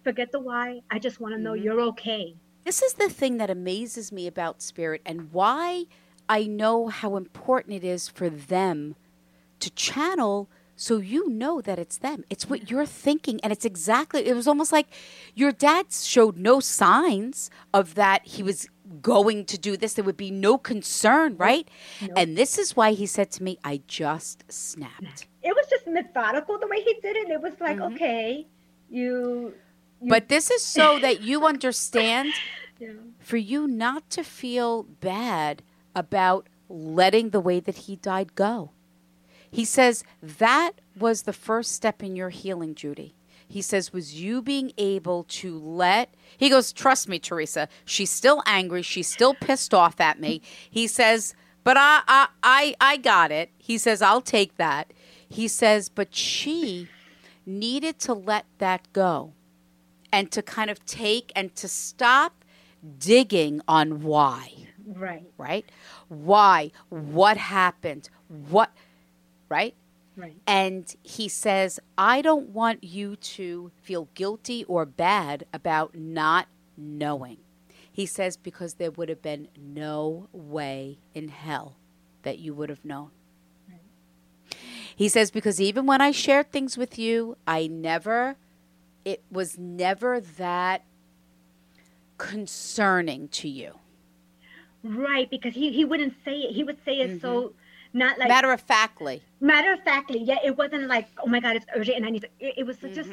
[0.03, 0.81] Forget the why.
[0.91, 1.63] I just want to know mm-hmm.
[1.63, 2.35] you're okay.
[2.63, 5.85] This is the thing that amazes me about spirit and why
[6.27, 8.95] I know how important it is for them
[9.59, 12.23] to channel so you know that it's them.
[12.29, 13.39] It's what you're thinking.
[13.41, 14.87] And it's exactly, it was almost like
[15.33, 18.69] your dad showed no signs of that he was
[19.01, 19.95] going to do this.
[19.95, 21.67] There would be no concern, right?
[21.99, 22.11] Nope.
[22.15, 25.27] And this is why he said to me, I just snapped.
[25.41, 27.29] It was just methodical the way he did it.
[27.31, 27.95] It was like, mm-hmm.
[27.95, 28.45] okay,
[28.87, 29.53] you,
[29.99, 30.09] you.
[30.09, 32.33] But this is so that you understand
[32.79, 32.89] yeah.
[33.19, 35.63] for you not to feel bad
[35.95, 38.69] about letting the way that he died go.
[39.51, 43.15] He says that was the first step in your healing, Judy.
[43.47, 48.43] He says, was you being able to let, he goes, trust me, Teresa, she's still
[48.45, 48.81] angry.
[48.81, 50.41] She's still pissed off at me.
[50.69, 51.33] He says,
[51.63, 53.49] but I, I, I, I got it.
[53.57, 54.91] He says, I'll take that.
[55.29, 56.89] He says, but she
[57.45, 59.33] needed to let that go
[60.11, 62.43] and to kind of take and to stop
[62.99, 64.51] digging on why.
[64.85, 65.25] Right.
[65.37, 65.69] Right?
[66.09, 66.71] Why?
[66.89, 68.09] What happened?
[68.49, 68.71] What?
[69.49, 69.75] Right?
[70.15, 70.35] Right.
[70.47, 77.37] And he says, I don't want you to feel guilty or bad about not knowing.
[77.91, 81.75] He says, because there would have been no way in hell
[82.23, 83.11] that you would have known.
[84.95, 88.35] He says, because even when I shared things with you, I never,
[89.05, 90.83] it was never that
[92.17, 93.77] concerning to you.
[94.83, 96.55] Right, because he, he wouldn't say it.
[96.55, 97.19] He would say it mm-hmm.
[97.19, 97.53] so
[97.93, 99.21] not like matter of factly.
[99.39, 100.37] Matter of factly, yeah.
[100.43, 102.29] It wasn't like, oh my god, it's urgent and I need to.
[102.39, 102.93] It, it was mm-hmm.
[102.93, 103.09] just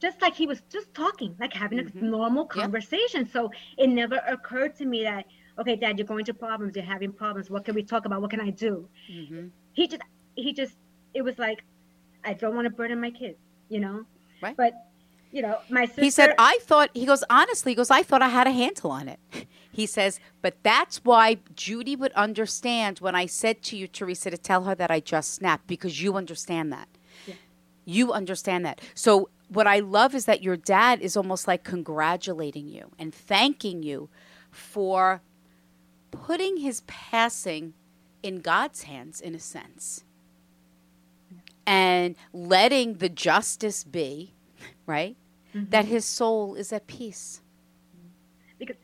[0.00, 1.98] just like he was just talking, like having mm-hmm.
[1.98, 3.22] a normal conversation.
[3.22, 3.32] Yep.
[3.32, 5.26] So it never occurred to me that,
[5.58, 6.76] okay, Dad, you're going to problems.
[6.76, 7.50] You're having problems.
[7.50, 8.20] What can we talk about?
[8.20, 8.88] What can I do?
[9.10, 9.48] Mm-hmm.
[9.72, 10.02] He just,
[10.34, 10.76] he just,
[11.14, 11.64] it was like,
[12.24, 14.04] I don't want to burden my kids, you know.
[14.42, 14.56] Right.
[14.56, 14.85] But
[15.36, 16.00] you know, my sister.
[16.00, 18.90] He said, I thought, he goes, honestly, he goes, I thought I had a handle
[18.90, 19.20] on it.
[19.70, 24.38] He says, but that's why Judy would understand when I said to you, Teresa, to
[24.38, 26.88] tell her that I just snapped because you understand that.
[27.26, 27.34] Yeah.
[27.84, 28.80] You understand that.
[28.94, 33.82] So, what I love is that your dad is almost like congratulating you and thanking
[33.82, 34.08] you
[34.50, 35.20] for
[36.10, 37.74] putting his passing
[38.22, 40.04] in God's hands, in a sense,
[41.66, 44.32] and letting the justice be,
[44.86, 45.18] right?
[45.56, 45.70] Mm-hmm.
[45.70, 47.40] That his soul is at peace.
[48.58, 48.76] Because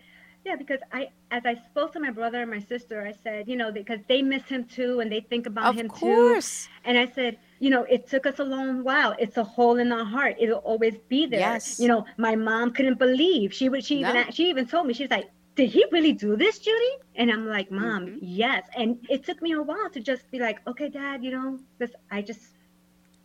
[0.45, 3.55] yeah, because I, as I spoke to my brother and my sister, I said, you
[3.57, 6.65] know, because they miss him too and they think about of him course.
[6.65, 6.71] too.
[6.85, 9.15] And I said, you know, it took us a long while.
[9.21, 10.35] It's a hole in our heart.
[10.41, 11.39] It'll always be there.
[11.39, 11.79] Yes.
[11.79, 13.85] You know, my mom couldn't believe she would.
[13.85, 14.11] She no.
[14.11, 16.93] even she even told me she's like, did he really do this, Judy?
[17.15, 18.19] And I'm like, Mom, Mm-hmm.
[18.23, 18.67] yes.
[18.77, 21.93] And it took me a while to just be like, okay, Dad, you know, this,
[22.11, 22.41] I just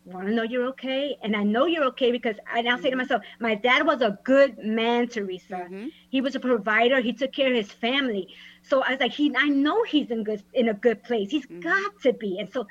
[0.07, 1.17] want to know you're okay.
[1.23, 2.89] And I know you're okay because I now Mm-hmm.
[2.89, 5.69] say to myself, my dad was a good man, Teresa.
[6.09, 7.01] He was a provider.
[7.01, 8.27] He took care of his family.
[8.63, 11.31] So I was like, he, I know he's in good, in a good place.
[11.31, 11.61] He's Mm-hmm.
[11.61, 12.39] got to be.
[12.39, 12.67] And so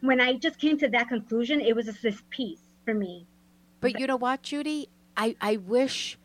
[0.00, 3.26] when I just came to that conclusion, it was just this peace for me.
[3.80, 4.88] But you know what, Judy?
[5.16, 6.18] I, I wish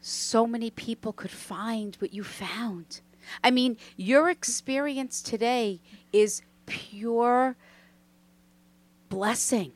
[0.00, 3.00] so many people could find what you found.
[3.42, 5.80] I mean, your experience today
[6.12, 7.56] is pure
[9.10, 9.72] blessing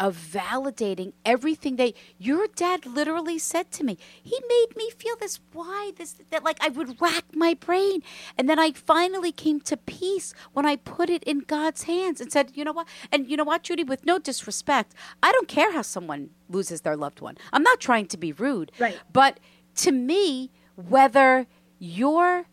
[0.00, 3.98] of validating everything that your dad literally said to me.
[4.22, 8.02] He made me feel this why this that like I would rack my brain
[8.38, 12.32] and then I finally came to peace when I put it in God's hands and
[12.32, 15.72] said, "You know what?" And you know what, Judy, with no disrespect, I don't care
[15.74, 17.36] how someone loses their loved one.
[17.52, 18.72] I'm not trying to be rude.
[18.78, 18.98] Right.
[19.12, 19.38] But
[19.76, 21.46] to me, whether
[21.78, 22.46] your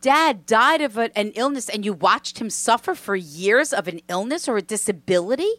[0.00, 4.00] dad died of a- an illness and you watched him suffer for years of an
[4.08, 5.52] illness or a disability,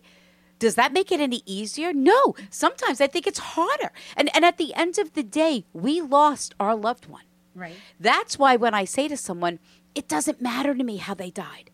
[0.59, 1.93] does that make it any easier?
[1.93, 2.35] No.
[2.49, 3.91] Sometimes I think it's harder.
[4.15, 7.23] And and at the end of the day, we lost our loved one.
[7.53, 7.75] Right.
[7.99, 9.59] That's why when I say to someone,
[9.93, 11.71] it doesn't matter to me how they died.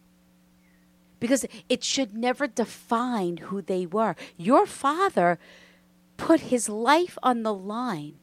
[1.19, 4.15] Because it should never define who they were.
[4.37, 5.39] Your father
[6.17, 8.15] put his life on the line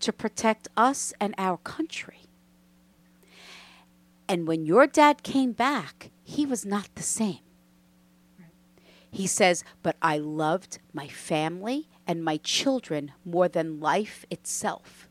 [0.00, 2.19] to protect us and our country.
[4.30, 7.40] And when your dad came back, he was not the same.
[9.10, 15.08] He says, But I loved my family and my children more than life itself.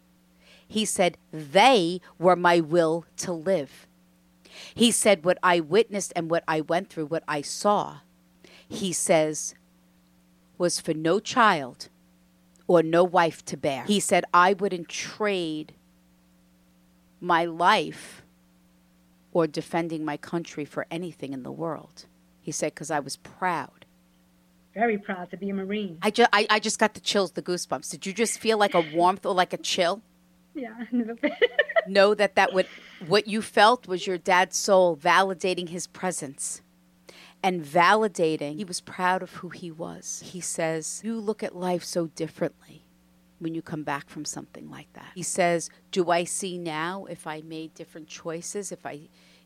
[0.66, 3.88] He said, They were my will to live.
[4.74, 7.98] He said, What I witnessed and what I went through, what I saw,
[8.70, 9.54] he says,
[10.58, 11.90] was for no child
[12.68, 13.84] or no wife to bear.
[13.84, 15.74] He said, I wouldn't trade
[17.20, 18.24] my life
[19.40, 22.06] or defending my country for anything in the world.
[22.42, 23.86] He said, because I was proud.
[24.74, 25.98] Very proud to be a Marine.
[26.02, 27.90] I, ju- I, I just got the chills, the goosebumps.
[27.90, 30.02] Did you just feel like a warmth or like a chill?
[30.56, 30.74] Yeah.
[30.92, 31.16] never
[31.88, 32.66] know that that what
[33.08, 36.62] what you felt was your dad's soul validating his presence
[37.42, 41.84] and validating he was proud of who he was he says you look at life
[41.84, 42.84] so differently
[43.38, 47.26] when you come back from something like that he says do i see now if
[47.26, 49.00] i made different choices if i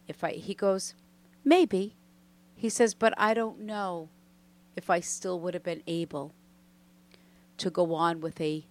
[0.08, 0.94] if i he goes
[1.44, 1.96] maybe
[2.56, 4.10] he says but i don't know
[4.76, 6.34] if i still would have been able
[7.58, 8.66] to go on with a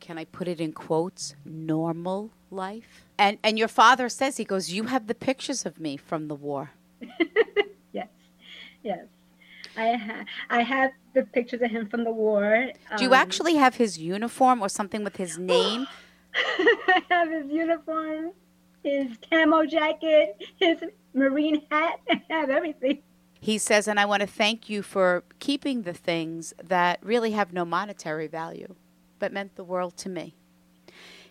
[0.00, 3.04] can I put it in quotes, normal life?
[3.16, 6.34] And and your father says he goes, "You have the pictures of me from the
[6.34, 6.72] war."
[7.92, 8.08] yes.
[8.82, 9.04] Yes.
[9.76, 12.72] I ha- I have the pictures of him from the war.
[12.98, 15.86] Do you Um, actually have his uniform or something with his name?
[16.34, 18.32] I have his uniform,
[18.82, 20.78] his camo jacket, his
[21.14, 22.00] marine hat.
[22.10, 23.02] I have everything.
[23.40, 27.52] He says, and I want to thank you for keeping the things that really have
[27.52, 28.76] no monetary value,
[29.18, 30.36] but meant the world to me.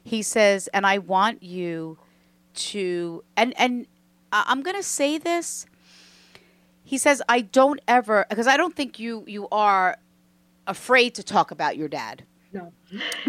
[0.04, 1.98] He says, and I want you
[2.54, 3.88] to, and and
[4.34, 5.66] I'm going to say this.
[6.84, 9.98] He says, I don't ever, because I don't think you you are
[10.68, 12.24] afraid to talk about your dad.
[12.52, 12.74] No.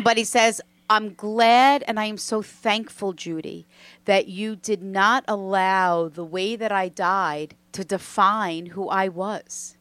[0.03, 0.61] But he says,
[0.92, 3.66] I'm glad and I am so thankful, Judy,
[4.05, 9.78] that you did not allow the way that I died to define who I was.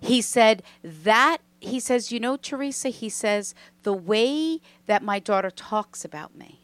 [0.00, 5.50] He said, that, he says, you know, Teresa, he says, the way that my daughter
[5.50, 6.60] talks about me,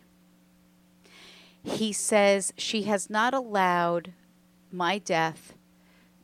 [1.64, 4.12] he says, she has not allowed
[4.70, 5.54] my death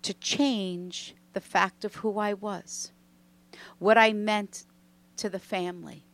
[0.03, 2.93] to change the fact of who I was,
[3.81, 4.65] what I meant
[5.17, 6.05] to the family.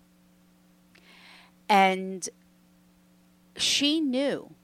[1.68, 2.28] And
[3.56, 4.54] she knew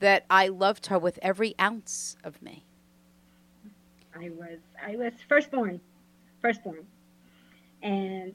[0.00, 2.64] that I loved her with every ounce of me.
[4.18, 5.80] I was I was firstborn,
[6.40, 6.86] firstborn,
[7.82, 8.34] and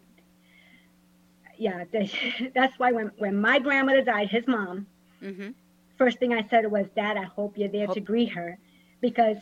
[1.58, 1.84] yeah,
[2.54, 4.88] that's why when when my grandmother died, his mom,
[5.24, 5.50] Mm-hmm.
[5.98, 8.58] first thing I said was, "Dad, I hope you're there to greet her."
[9.02, 9.38] Because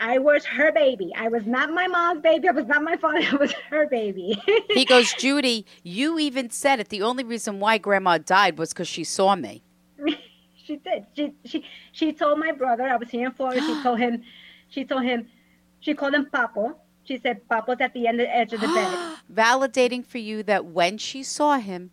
[0.00, 1.12] I was her baby.
[1.16, 2.48] I was not my mom's baby.
[2.48, 3.20] I was not my father.
[3.32, 4.40] I was her baby.
[4.70, 6.88] He goes, Judy, you even said it.
[6.88, 9.62] The only reason why grandma died was because she saw me.
[10.56, 11.06] she did.
[11.14, 12.84] She she she told my brother.
[12.84, 13.60] I was here in Florida.
[13.60, 14.22] She told him.
[14.68, 15.28] She told him.
[15.80, 16.74] She called him Papo.
[17.04, 19.18] She said Papo's at the end of the edge of the bed.
[19.32, 21.92] Validating for you that when she saw him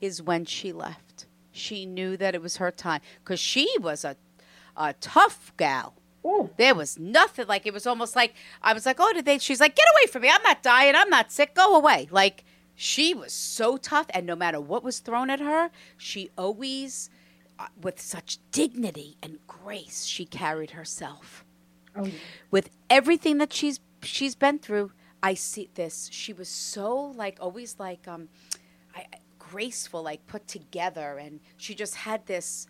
[0.00, 1.26] is when she left.
[1.50, 4.16] She knew that it was her time because she was a,
[4.76, 5.94] a tough gal.
[6.26, 6.50] Ooh.
[6.56, 9.38] There was nothing like it was almost like I was like, oh, did they?
[9.38, 10.30] She's like, get away from me!
[10.30, 10.94] I'm not dying.
[10.96, 11.54] I'm not sick.
[11.54, 12.08] Go away.
[12.10, 12.44] Like
[12.74, 17.08] she was so tough, and no matter what was thrown at her, she always,
[17.58, 21.44] uh, with such dignity and grace, she carried herself.
[21.96, 22.10] Oh.
[22.50, 26.08] With everything that she's she's been through, I see this.
[26.10, 28.28] She was so like always like um,
[28.96, 32.66] I, I- graceful, like put together, and she just had this.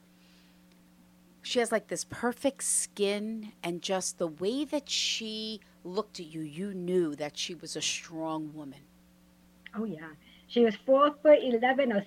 [1.45, 6.41] She has like this perfect skin, and just the way that she looked at you,
[6.41, 8.81] you knew that she was a strong woman.
[9.77, 10.09] Oh yeah.
[10.47, 12.05] She was four foot eleven, a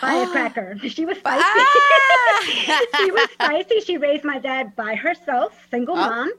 [0.00, 0.78] firecracker.
[0.88, 1.42] she was spicy.
[1.46, 2.80] Ah!
[2.98, 3.80] she was spicy.
[3.80, 6.08] She raised my dad by herself, single Oh.
[6.08, 6.32] mom,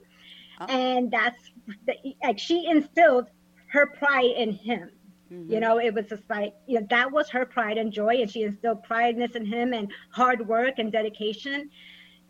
[0.69, 1.51] and that's
[1.87, 3.27] the, like she instilled
[3.67, 4.91] her pride in him.
[5.31, 5.51] Mm-hmm.
[5.51, 8.29] You know, it was just like you know that was her pride and joy, and
[8.29, 11.71] she instilled prideness in him and hard work and dedication.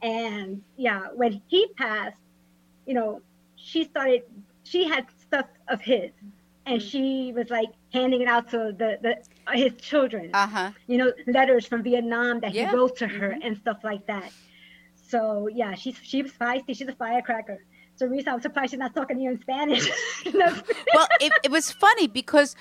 [0.05, 2.15] And yeah, when he passed,
[2.85, 3.21] you know,
[3.55, 4.21] she started.
[4.63, 6.11] She had stuff of his,
[6.65, 6.89] and Mm.
[6.91, 9.13] she was like handing it out to the, the
[9.63, 10.29] his children.
[10.33, 10.71] Uh huh.
[10.87, 12.69] you know, letters from Vietnam that Yeah.
[12.69, 14.31] he wrote to her and stuff like that.
[14.95, 16.75] So yeah, she's she was feisty.
[16.77, 17.57] She's a firecracker.
[17.95, 19.89] So Teresa, I'm surprised she's not talking to you in Spanish.
[20.35, 22.55] well, it, it was funny because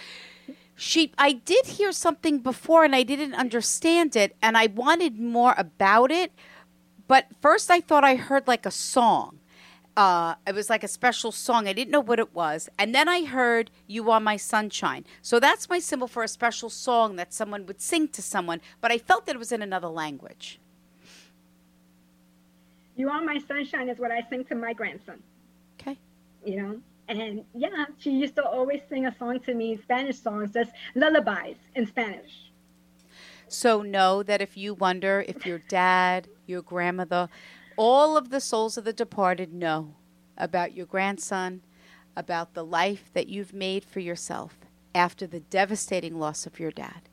[0.76, 5.54] she, I did hear something before and I didn't understand it, and I wanted more
[5.58, 6.32] about it.
[7.06, 9.38] But first, I thought I heard like a song.
[9.96, 11.68] Uh, it was like a special song.
[11.68, 12.68] I didn't know what it was.
[12.78, 15.04] And then I heard You Are My Sunshine.
[15.22, 18.90] So that's my symbol for a special song that someone would sing to someone, but
[18.90, 20.58] I felt that it was in another language.
[22.96, 25.22] you are my sunshine is what I sing to my grandson.
[25.80, 25.98] Okay.
[26.44, 30.52] You know, and yeah, she used to always sing a song to me, Spanish songs,
[30.52, 32.50] just lullabies in Spanish.
[33.48, 37.28] So know that if you wonder if your dad, your grandmother,
[37.76, 39.94] all of the souls of the departed know
[40.36, 41.62] about your grandson,
[42.16, 44.58] about the life that you've made for yourself
[44.94, 47.08] after the devastating loss of your dad.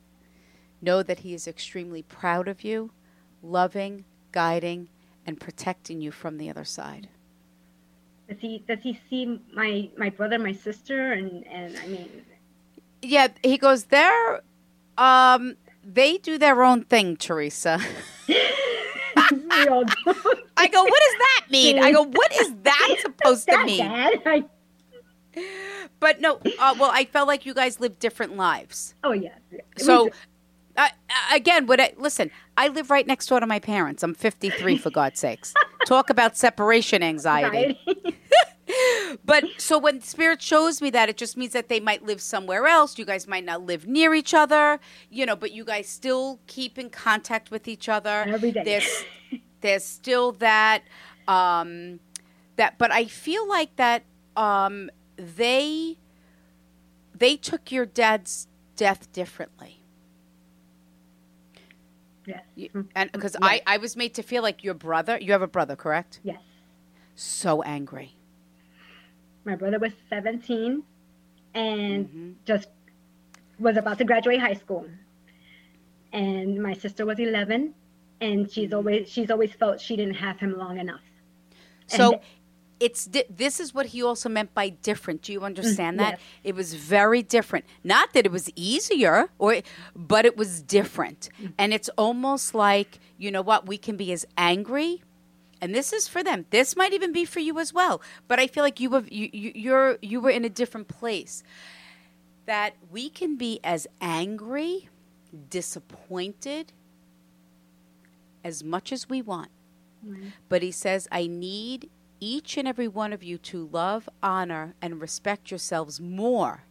[0.80, 2.90] Know that he is extremely proud of you,
[3.42, 4.88] loving, guiding,
[5.26, 7.08] and protecting you from the other side.
[8.28, 12.08] Does he does he see my my brother, my sister, and and I mean,
[13.02, 14.42] Yeah, he goes, they're
[14.96, 17.80] um they do their own thing, Teresa.
[20.56, 21.78] I go, what does that mean?
[21.78, 23.80] I go, what is that supposed to mean?
[23.82, 24.44] I,
[26.00, 28.94] But no, uh, well, I felt like you guys lived different lives.
[29.04, 29.12] oh.
[29.12, 29.30] We
[29.76, 30.10] So,
[30.76, 30.88] uh,
[31.32, 34.02] again, what I, listen, I live right next door to my parents.
[34.02, 35.54] I'm 53, for God's sakes.
[35.86, 37.78] Talk about separation anxiety.
[37.86, 38.16] Right?
[39.24, 42.66] But so when spirit shows me that, it just means that they might live somewhere
[42.66, 42.98] else.
[42.98, 46.78] You guys might not live near each other, you know, but you guys still keep
[46.78, 48.62] in contact with each other Every day.
[48.64, 49.04] There's
[49.60, 50.82] there's still that
[51.28, 52.00] um
[52.56, 54.02] that but I feel like that
[54.36, 55.98] um they
[57.14, 59.82] they took your dad's death differently.
[62.26, 62.42] yes.
[62.54, 65.46] You- And because I, I was made to feel like your brother, you have a
[65.46, 66.20] brother, correct?
[66.22, 66.40] Yes.
[67.14, 68.16] So angry.
[69.44, 70.82] My brother was 17
[71.54, 72.30] and Mm-hmm.
[72.46, 72.68] just
[73.58, 74.86] was about to graduate high school.
[76.12, 77.74] And my sister was 11
[78.20, 78.74] and she's Mm-hmm.
[78.76, 81.00] always she's always felt she didn't have him long enough.
[81.86, 82.22] So And-
[82.80, 85.22] it's di- this is what he also meant by different.
[85.22, 86.14] Do you understand that?
[86.14, 86.20] yes.
[86.42, 87.64] It was very different.
[87.84, 89.60] Not that it was easier or
[89.94, 91.28] but it was different.
[91.58, 95.02] And it's almost like, you know what, we can be as angry
[95.62, 96.44] and this is for them.
[96.50, 98.02] This might even be for you as well.
[98.28, 101.42] But I feel like you have you, you you're you were in a different place.
[102.46, 104.88] That we can be as angry,
[105.48, 106.72] disappointed
[108.44, 109.48] as much as we want.
[110.48, 111.88] But he says, I need
[112.18, 116.64] each and every one of you to love, honor, and respect yourselves more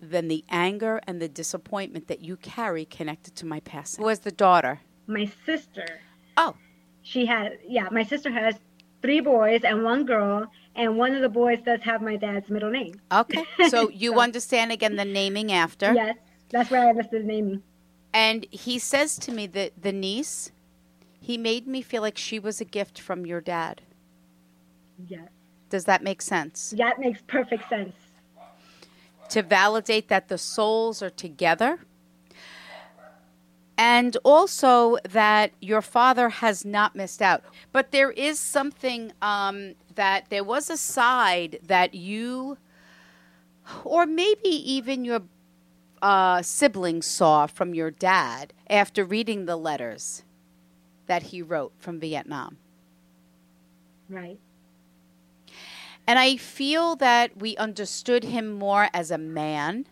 [0.00, 4.02] than the anger and the disappointment that you carry connected to my passing.
[4.02, 4.80] Who was the daughter?
[5.06, 6.00] my sister,
[6.38, 6.56] Oh,
[7.04, 8.56] she had yeah, my sister has
[9.00, 12.70] three boys and one girl and one of the boys does have my dad's middle
[12.70, 13.00] name.
[13.12, 13.44] okay.
[13.68, 15.92] So you understand again the naming after.
[15.92, 16.16] Yes.
[16.50, 17.62] That's where I understood the naming.
[18.12, 20.50] And he says to me that the niece,
[21.20, 23.82] he made me feel like she was a gift from your dad.
[25.06, 25.28] Yes.
[25.68, 26.74] Does that make sense?
[26.76, 27.94] That makes perfect sense.
[29.30, 31.80] to validate that the souls are together
[33.76, 40.28] and also that your father has not missed out but there is something um, that
[40.30, 42.56] there was a side that you
[43.84, 45.22] or maybe even your
[46.02, 50.22] uh, siblings saw from your dad after reading the letters
[51.06, 52.56] that he wrote from vietnam
[54.08, 54.38] Right.
[56.06, 59.86] and I feel that we understood him more as a man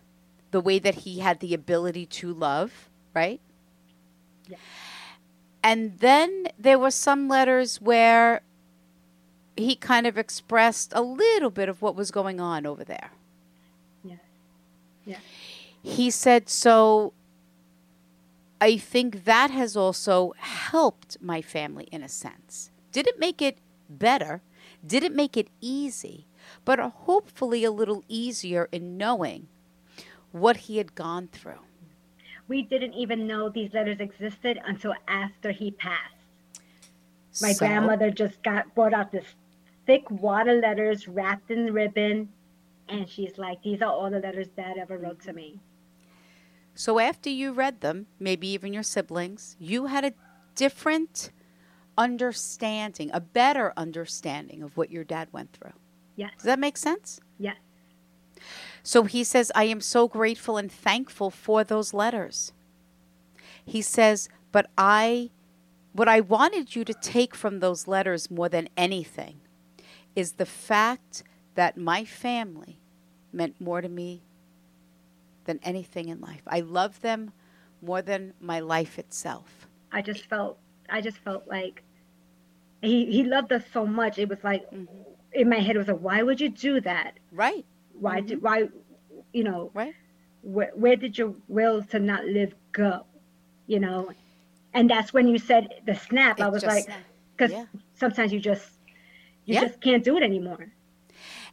[0.51, 3.41] the way that he had the ability to love, right?
[4.49, 4.57] Yeah.
[5.62, 8.43] And then there were some letters where
[9.57, 13.11] he kind of expressed a little bit of what was going on over there.
[14.05, 14.18] Yes.
[15.05, 15.18] Yeah.
[15.82, 17.12] He said, So
[18.61, 22.70] I think that has also helped my family in a sense.
[22.93, 24.43] Did it make it better?
[24.86, 26.26] Did it make it easy?
[26.64, 29.49] But hopefully a little easier in knowing
[30.30, 31.61] what he had gone through.
[32.49, 36.14] We didn't even know these letters existed until after he passed.
[37.40, 39.34] My So- grandmother just got brought out this
[39.86, 42.28] thick water letters wrapped in ribbon,
[42.88, 45.61] and she's like, "These are all the letters Dad ever wrote to me."
[46.74, 50.12] So after you read them, maybe even your siblings, you had a
[50.55, 51.30] different
[51.99, 55.74] understanding, a better understanding of what your dad went through.
[56.16, 56.32] Yes.
[56.36, 57.20] Does that make sense?
[57.38, 57.57] Yes.
[58.83, 62.53] So he says, I am so grateful and thankful for those letters.
[63.64, 65.30] He says, but I,
[65.93, 69.41] what I wanted you to take from those letters more than anything
[70.16, 71.22] is the fact
[71.55, 72.78] that my family
[73.33, 74.22] meant more to me
[75.45, 76.43] than anything in life.
[76.47, 77.33] I love them
[77.80, 79.66] more than my life itself.
[79.91, 80.59] I just felt
[80.89, 81.83] I just felt like
[82.80, 84.18] he he loved us so much.
[84.18, 84.87] It was like mm-hmm.
[85.33, 87.18] in my head it was like, why would you do that?
[87.33, 87.64] Right.
[87.99, 88.45] Why did mm-hmm.
[88.45, 88.68] why
[89.32, 89.95] you know Right.
[90.43, 93.07] where where did your will to not live go?
[93.66, 94.11] You know,
[94.74, 96.40] and that's when you said the snap.
[96.40, 96.97] I was just like,
[97.36, 97.66] because Yeah.
[97.95, 98.70] sometimes you just
[99.45, 99.61] you Yeah.
[99.61, 100.72] just can't do it anymore.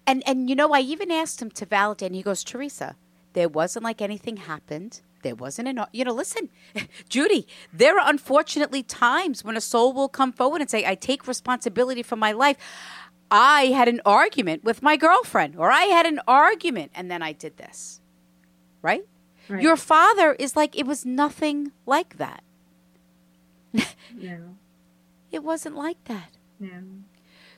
[0.08, 2.96] And and you know, I even asked him to validate, and he goes, Teresa,
[3.34, 5.02] there wasn't like anything happened.
[5.22, 6.50] There wasn't an, you know, listen,
[7.10, 11.28] Judy, there are unfortunately times when a soul will come forward and say, I take
[11.28, 12.56] responsibility for my life.
[13.32, 17.32] I had an argument with my girlfriend, or I had an argument, and then I
[17.34, 18.02] did this.
[18.82, 19.06] Right?
[19.48, 19.62] Right.
[19.62, 22.44] Your father is like, it was nothing like that.
[24.16, 24.56] No,
[25.32, 26.32] It wasn't like that.
[26.60, 26.82] no.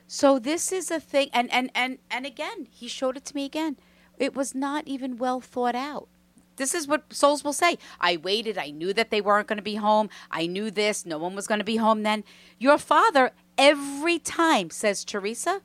[0.07, 3.45] So this is a thing, and and and and again, he showed it to me
[3.45, 3.77] again.
[4.19, 6.09] It was not even well thought out.
[6.57, 7.77] This is what souls will say.
[8.01, 8.57] I waited.
[8.57, 10.09] I knew that they weren't going to be home.
[10.29, 11.05] I knew this.
[11.05, 12.25] No one was going to be home then.
[12.59, 15.61] Your father every time says, Teresa,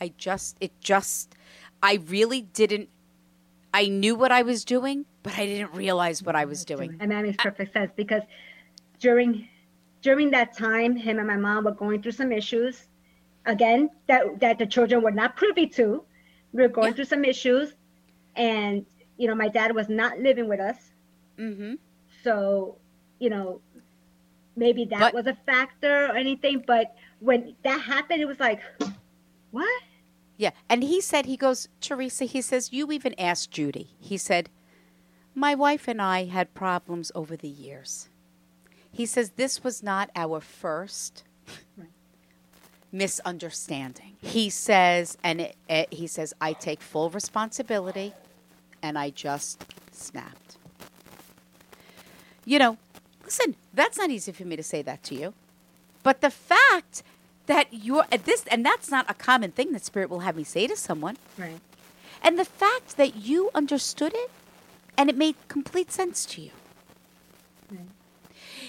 [0.00, 1.34] I just, it just,
[1.82, 2.88] I really didn't,
[3.74, 6.96] I knew what I was doing, but I didn't realize what I was doing.
[7.00, 8.22] And that makes perfect sense because
[9.00, 9.48] during
[10.02, 12.86] during that time, him and my mom were going through some issues.
[13.46, 16.04] Again, that that the children were not privy to.
[16.52, 16.94] We were going Yeah.
[16.94, 17.74] through some issues,
[18.36, 18.86] and
[19.16, 20.76] you know, my dad was not living with us.
[21.38, 21.74] Mm-hmm.
[22.22, 22.76] So,
[23.18, 23.60] you know,
[24.56, 26.64] maybe that But- was a factor or anything.
[26.66, 28.60] But when that happened, it was like,
[29.50, 29.82] what?
[30.36, 30.50] Yeah.
[30.68, 33.90] And he said, he goes, Teresa, he says, you even asked Judy.
[34.00, 34.50] He said,
[35.34, 38.08] my wife and I had problems over the years.
[38.92, 41.24] He says, this was not our first
[42.92, 44.16] misunderstanding.
[44.20, 48.12] He says, and it, it, he says, I take full responsibility
[48.82, 50.58] and I just snapped.
[52.44, 52.78] You know,
[53.24, 55.34] listen, that's not easy for me to say that to you.
[56.02, 57.02] But the fact
[57.46, 60.44] that you're at this, and that's not a common thing that Spirit will have me
[60.44, 61.16] say to someone.
[61.38, 61.60] Right.
[62.22, 64.30] And the fact that you understood it
[64.96, 66.50] and it made complete sense to you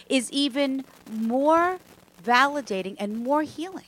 [0.10, 1.80] is even more
[2.24, 3.86] validating and more healing.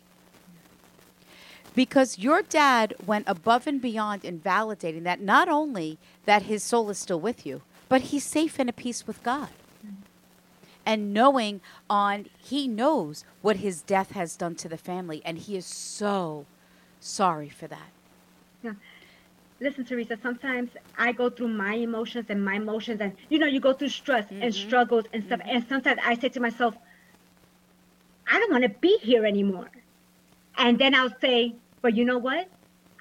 [1.76, 6.90] Because your dad went above and beyond in validating that not only that his soul
[6.90, 9.50] is still with you, but he's safe and at peace with God.
[10.88, 11.60] And knowing
[11.90, 16.46] on he knows what his death has done to the family and he is so
[17.02, 17.90] sorry for that.
[18.64, 18.72] Yeah.
[19.60, 23.60] Listen, Teresa, sometimes I go through my emotions and my emotions, and you know, you
[23.60, 24.68] go through stress and mm-hmm.
[24.68, 25.40] struggles and stuff.
[25.40, 25.50] Mm-hmm.
[25.50, 26.76] And sometimes I say to myself,
[28.32, 29.70] I don't want to be here anymore.
[30.58, 32.48] And then I'll say, but you know what?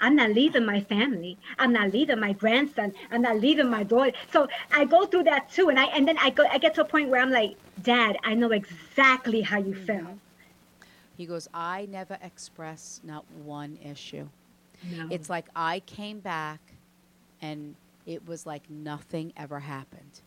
[0.01, 1.39] I'm not leaving my family.
[1.59, 2.93] I'm not leaving my grandson.
[3.11, 4.13] I'm not leaving my daughter.
[4.33, 6.83] So I go through that too, and I and then I go I get to
[6.83, 9.87] a point where I'm like, Dad, I know exactly how you mm-hmm.
[9.87, 10.19] feel.
[11.17, 14.29] He goes, I never express not one issue.
[14.85, 15.09] No.
[15.11, 16.61] It's like I came back
[17.41, 17.75] and
[18.05, 20.21] it was like nothing ever happened.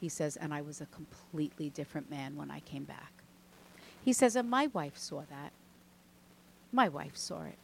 [0.00, 3.12] He says, and I was a completely different man when I came back.
[4.04, 5.52] He says, and my wife saw that.
[6.72, 7.58] My wife saw it.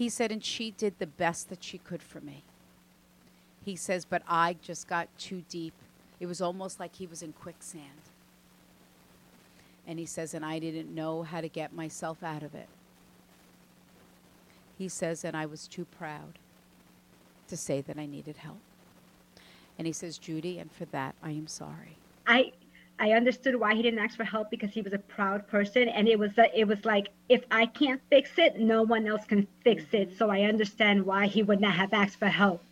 [0.00, 2.42] He said, and she did the best that she could for me.
[3.66, 5.74] He says, but I just got too deep.
[6.18, 7.84] It was almost like he was in quicksand.
[9.86, 12.68] And he says, and I didn't know how to get myself out of it.
[14.78, 16.38] He says, and I was too proud
[17.48, 18.60] to say that I needed help.
[19.76, 21.98] And he says, Judy, and for that, I am sorry.
[22.26, 22.52] I
[23.00, 26.06] I understood why he didn't ask for help because he was a proud person, and
[26.06, 29.84] it was it was like if I can't fix it, no one else can fix
[29.92, 30.16] it.
[30.18, 32.62] So I understand why he would not have asked for help.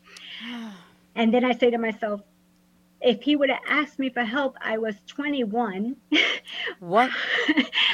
[1.14, 2.20] And then I say to myself,
[3.01, 5.97] if he would have asked me for help, I was 21.
[6.79, 7.11] What?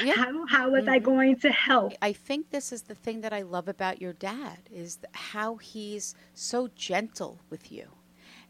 [0.03, 0.13] Yeah.
[0.13, 1.05] how, how was I mm-hmm.
[1.05, 1.93] going to help?
[2.01, 6.15] I think this is the thing that I love about your dad is how he's
[6.33, 7.87] so gentle with you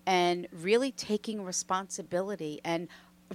[0.05, 2.87] and really taking responsibility and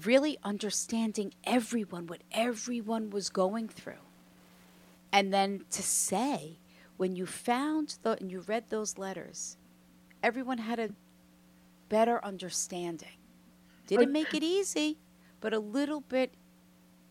[0.05, 3.95] really understanding everyone what everyone was going through.
[5.13, 6.59] And then to say
[6.97, 9.57] when you found the and you read those letters,
[10.23, 10.91] everyone had a
[11.89, 13.09] better understanding.
[13.87, 14.99] Didn't make it easy,
[15.41, 16.35] but a little bit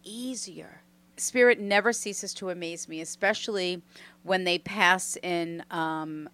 [0.03, 0.81] easier.
[1.17, 3.81] Spirit never ceases to amaze me, especially
[4.23, 6.29] when they pass in um,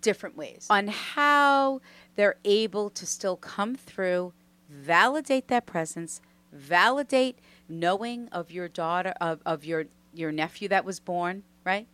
[0.00, 1.80] different ways on how
[2.16, 4.32] they're able to still come through,
[4.68, 6.20] validate that presence,
[6.52, 7.38] validate
[7.68, 11.86] knowing of your daughter, of, of your, your nephew that was born, right?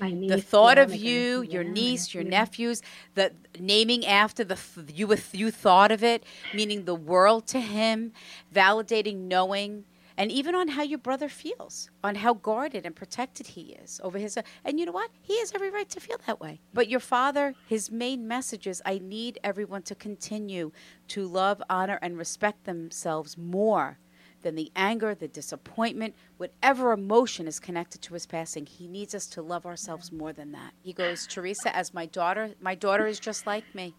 [0.00, 2.68] Niece, the thought yeah, of you, grandson, your niece, your nephew.
[2.68, 2.82] nephews,
[3.14, 4.58] the naming after the
[4.92, 8.12] you with you thought of it, meaning the world to him,
[8.52, 9.84] validating knowing,
[10.16, 14.18] and even on how your brother feels, on how guarded and protected he is over
[14.18, 14.38] his.
[14.64, 15.10] and you know what?
[15.20, 16.60] He has every right to feel that way.
[16.72, 20.72] But your father, his main message is, I need everyone to continue
[21.08, 23.98] to love, honor, and respect themselves more
[24.42, 28.66] than the anger, the disappointment, whatever emotion is connected to his passing.
[28.66, 30.72] He needs us to love ourselves more than that.
[30.82, 33.94] He goes, Teresa, as my daughter, my daughter is just like me.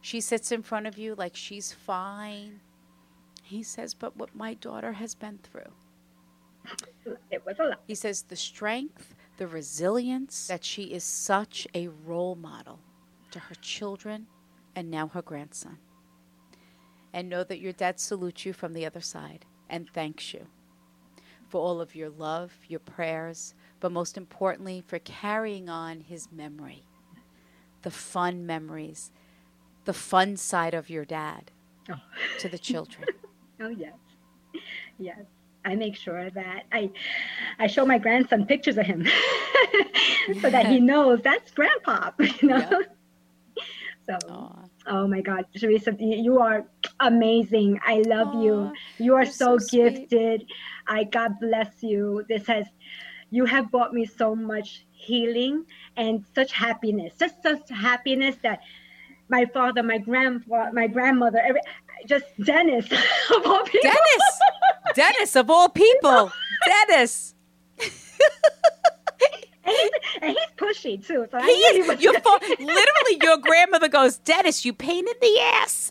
[0.00, 2.60] She sits in front of you like she's fine.
[3.52, 5.70] He says, but what my daughter has been through.
[7.30, 7.80] It was a lot.
[7.86, 12.78] He says, the strength, the resilience, that she is such a role model
[13.30, 14.26] to her children
[14.74, 15.76] and now her grandson.
[17.12, 20.46] And know that your dad salutes you from the other side and thanks you
[21.50, 26.84] for all of your love, your prayers, but most importantly, for carrying on his memory,
[27.82, 29.10] the fun memories,
[29.84, 31.50] the fun side of your dad
[31.90, 31.96] Oh.
[32.38, 33.04] to the children.
[33.62, 33.94] Oh yes,
[34.98, 35.20] yes.
[35.64, 36.90] I make sure that I,
[37.60, 39.06] I show my grandson pictures of him,
[40.40, 42.10] so that he knows that's Grandpa.
[42.42, 42.82] You know.
[44.08, 44.64] So, Aw.
[44.88, 46.64] oh my God, Teresa, you are
[46.98, 47.78] amazing.
[47.86, 48.72] I love Aw, you.
[48.98, 50.10] You are so, so sweet.
[50.10, 50.44] gifted.
[50.88, 52.24] I God bless you.
[52.28, 52.66] This has,
[53.30, 55.64] you have brought me so much healing
[55.96, 57.14] and such happiness.
[57.18, 58.60] Just such happiness that
[59.28, 61.60] my father, my grandfather, my grandmother, every,
[62.06, 62.86] just Dennis
[63.36, 63.80] of all people.
[63.90, 64.40] Dennis!
[64.94, 66.30] Dennis, of all people!
[66.88, 67.34] Dennis!
[67.80, 67.90] and,
[69.66, 69.90] he's,
[70.20, 71.26] and he's pushy too.
[71.30, 71.88] So He is.
[71.88, 75.90] was- Your fa- literally, your grandmother goes, Dennis, you pain in the ass.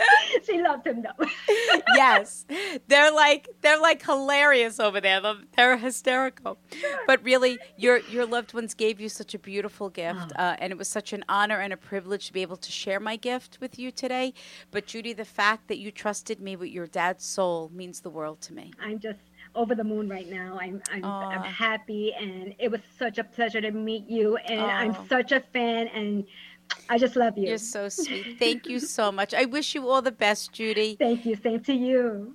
[0.44, 1.26] she loved him though.
[1.94, 2.46] yes,
[2.88, 5.20] they're like they're like hilarious over there.
[5.20, 6.58] They're, they're hysterical.
[7.06, 10.78] But really, your your loved ones gave you such a beautiful gift, uh, and it
[10.78, 13.78] was such an honor and a privilege to be able to share my gift with
[13.78, 14.34] you today.
[14.70, 18.40] But Judy, the fact that you trusted me with your dad's soul means the world
[18.42, 18.72] to me.
[18.80, 19.18] I'm just
[19.54, 20.58] over the moon right now.
[20.60, 24.36] I'm I'm, I'm happy, and it was such a pleasure to meet you.
[24.36, 26.24] And I'm such a fan, and
[26.88, 27.48] I just love you.
[27.48, 28.38] You're so sweet.
[28.38, 29.32] Thank you so much.
[29.34, 30.96] I wish you all the best, Judy.
[30.96, 31.36] Thank you.
[31.36, 32.34] Same to you.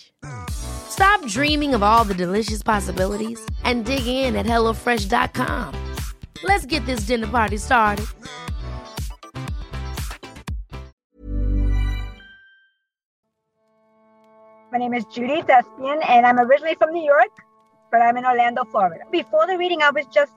[0.49, 5.75] Stop dreaming of all the delicious possibilities and dig in at HelloFresh.com.
[6.43, 8.05] Let's get this dinner party started.
[14.71, 17.29] My name is Judy Thespian, and I'm originally from New York,
[17.91, 19.03] but I'm in Orlando, Florida.
[19.11, 20.31] Before the reading, I was just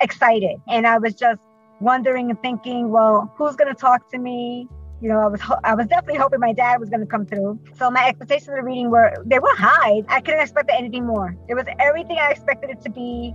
[0.00, 1.40] excited, and I was just
[1.80, 4.68] wondering and thinking, well, who's going to talk to me?
[5.04, 7.26] You know, I was ho- I was definitely hoping my dad was going to come
[7.26, 7.60] through.
[7.76, 10.02] So my expectations of the reading were they were high.
[10.08, 11.36] I couldn't expect anything more.
[11.46, 13.34] It was everything I expected it to be.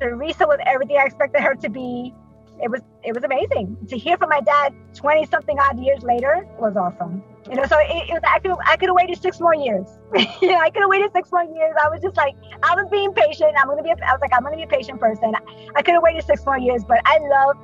[0.00, 2.14] Teresa was everything I expected her to be.
[2.62, 6.46] It was it was amazing to hear from my dad 20 something odd years later
[6.58, 7.22] was awesome.
[7.50, 9.86] You know, so it, it was I could I could have waited six more years.
[10.40, 11.74] you know, I could have waited six more years.
[11.84, 13.52] I was just like I was being patient.
[13.58, 15.34] I'm gonna be a, I was like I'm gonna be a patient person.
[15.76, 17.58] I could have waited six more years, but I love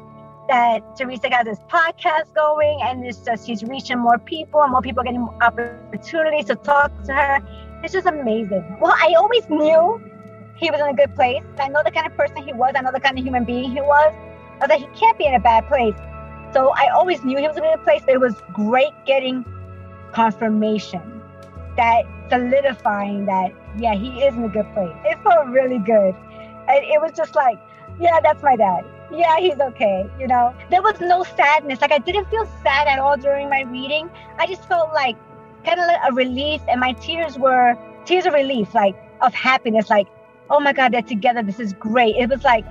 [0.49, 4.83] that Teresa got this podcast going and it's just she's reaching more people and more
[4.83, 7.41] people getting opportunities to talk to her.
[7.85, 8.65] It's just amazing.
[8.81, 10.01] Well, I always knew
[10.57, 11.43] he was in a good place.
[11.59, 12.73] I know the kind of person he was.
[12.77, 14.15] I know the kind of human being he was.
[14.61, 15.95] I was like, he can't be in a bad place.
[16.53, 19.45] So I always knew he was in a good place, but it was great getting
[20.13, 21.23] confirmation,
[21.77, 24.97] that solidifying that, yeah, he is in a good place.
[25.05, 26.15] It felt really good.
[26.69, 27.59] And it was just like,
[28.01, 28.85] yeah, that's my dad.
[29.11, 30.09] Yeah, he's okay.
[30.19, 31.81] You know, there was no sadness.
[31.81, 34.11] Like I didn't feel sad at all during my reading.
[34.39, 35.17] I just felt like
[35.65, 39.91] kind of like a relief, and my tears were tears of relief, like of happiness.
[39.91, 40.09] Like,
[40.51, 41.43] oh my God, they're together.
[41.43, 42.17] This is great.
[42.17, 42.65] It was like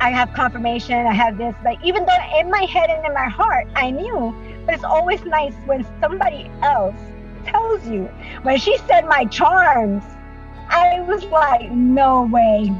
[0.00, 1.06] I have confirmation.
[1.06, 1.54] I have this.
[1.64, 4.34] Like even though in my head and in my heart, I knew
[4.64, 6.96] but it's always nice when somebody else
[7.46, 8.04] tells you.
[8.42, 10.02] When she said my charms,
[10.68, 12.72] I was like, no way.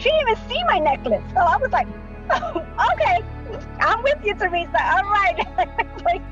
[0.00, 1.22] She didn't even see my necklace.
[1.34, 1.86] So I was like,
[2.30, 3.22] oh, okay,
[3.80, 4.82] I'm with you, Teresa.
[4.94, 5.36] All right.
[6.04, 6.22] like,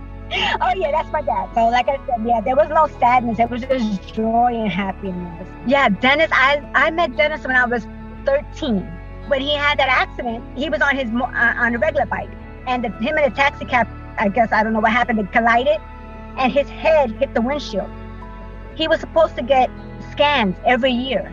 [0.61, 1.51] oh yeah, that's my dad.
[1.55, 3.39] So like I said, yeah, there was no sadness.
[3.39, 5.47] It was just joy and happiness.
[5.67, 7.87] Yeah, Dennis, I, I met Dennis when I was
[8.25, 8.81] 13.
[9.29, 12.31] When he had that accident, he was on his uh, on a regular bike,
[12.67, 13.87] and the, him and a taxi cab
[14.19, 15.21] I guess I don't know what happened.
[15.21, 15.79] It collided,
[16.37, 17.91] and his head hit the windshield.
[18.75, 19.71] He was supposed to get
[20.13, 21.33] scans every year.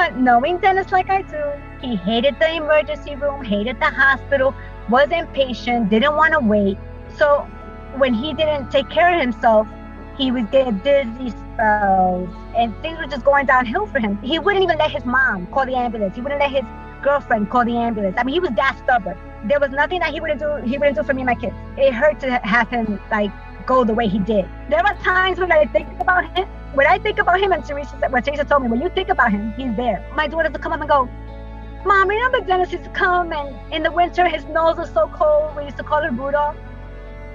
[0.00, 1.42] But knowing Dennis like I do,
[1.82, 4.54] he hated the emergency room, hated the hospital,
[4.88, 6.78] was impatient, didn't want to wait.
[7.18, 7.46] So
[7.98, 9.68] when he didn't take care of himself,
[10.16, 14.16] he would get dizzy spells and things were just going downhill for him.
[14.22, 16.14] He wouldn't even let his mom call the ambulance.
[16.14, 16.64] He wouldn't let his
[17.02, 18.16] girlfriend call the ambulance.
[18.18, 19.18] I mean, he was that stubborn.
[19.44, 20.56] There was nothing that he wouldn't do.
[20.66, 21.54] He wouldn't do for me and my kids.
[21.76, 23.30] It hurt to have him like
[23.70, 24.46] go the way he did.
[24.68, 26.48] There were times when I think about him.
[26.74, 29.08] When I think about him, and Teresa said, when Teresa told me, when you think
[29.08, 29.98] about him, he's there.
[30.14, 31.08] My daughters would come up and go,
[31.84, 35.56] Mom, remember Dennis used to come and in the winter his nose was so cold.
[35.56, 36.56] We used to call him Rudolph.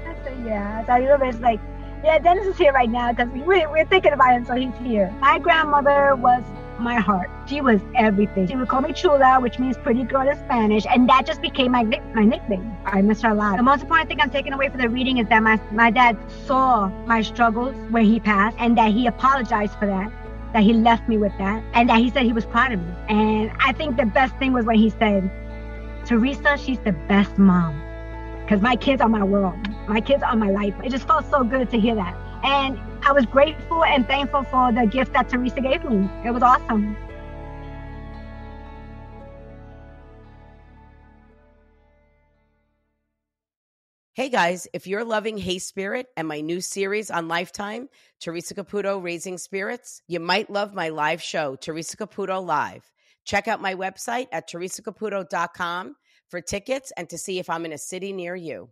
[0.05, 0.85] I said, Yeah.
[0.85, 1.59] So I remember it's like,
[2.03, 5.09] yeah, Dennis is here right now because we're, we're thinking about him, so he's here.
[5.19, 6.43] My grandmother was
[6.79, 7.29] my heart.
[7.47, 8.47] She was everything.
[8.47, 11.71] She would call me Chula, which means pretty girl in Spanish, and that just became
[11.71, 12.75] my my nickname.
[12.85, 13.57] I miss her a lot.
[13.57, 16.17] The most important thing I'm taking away from the reading is that my my dad
[16.45, 20.11] saw my struggles when he passed, and that he apologized for that.
[20.53, 22.93] That he left me with that, and that he said he was proud of me.
[23.09, 25.29] And I think the best thing was when he said,
[26.05, 27.81] "Teresa, she's the best mom."
[28.43, 29.57] Because my kids are my world.
[29.87, 30.73] My kids are my life.
[30.83, 32.15] It just felt so good to hear that.
[32.43, 36.09] And I was grateful and thankful for the gift that Teresa gave me.
[36.25, 36.97] It was awesome.
[44.13, 47.89] Hey guys, if you're loving Hey Spirit and my new series on Lifetime,
[48.19, 52.91] Teresa Caputo Raising Spirits, you might love my live show, Teresa Caputo Live.
[53.23, 55.95] Check out my website at teresacaputo.com
[56.29, 58.69] for tickets and to see if I'm in a city near you.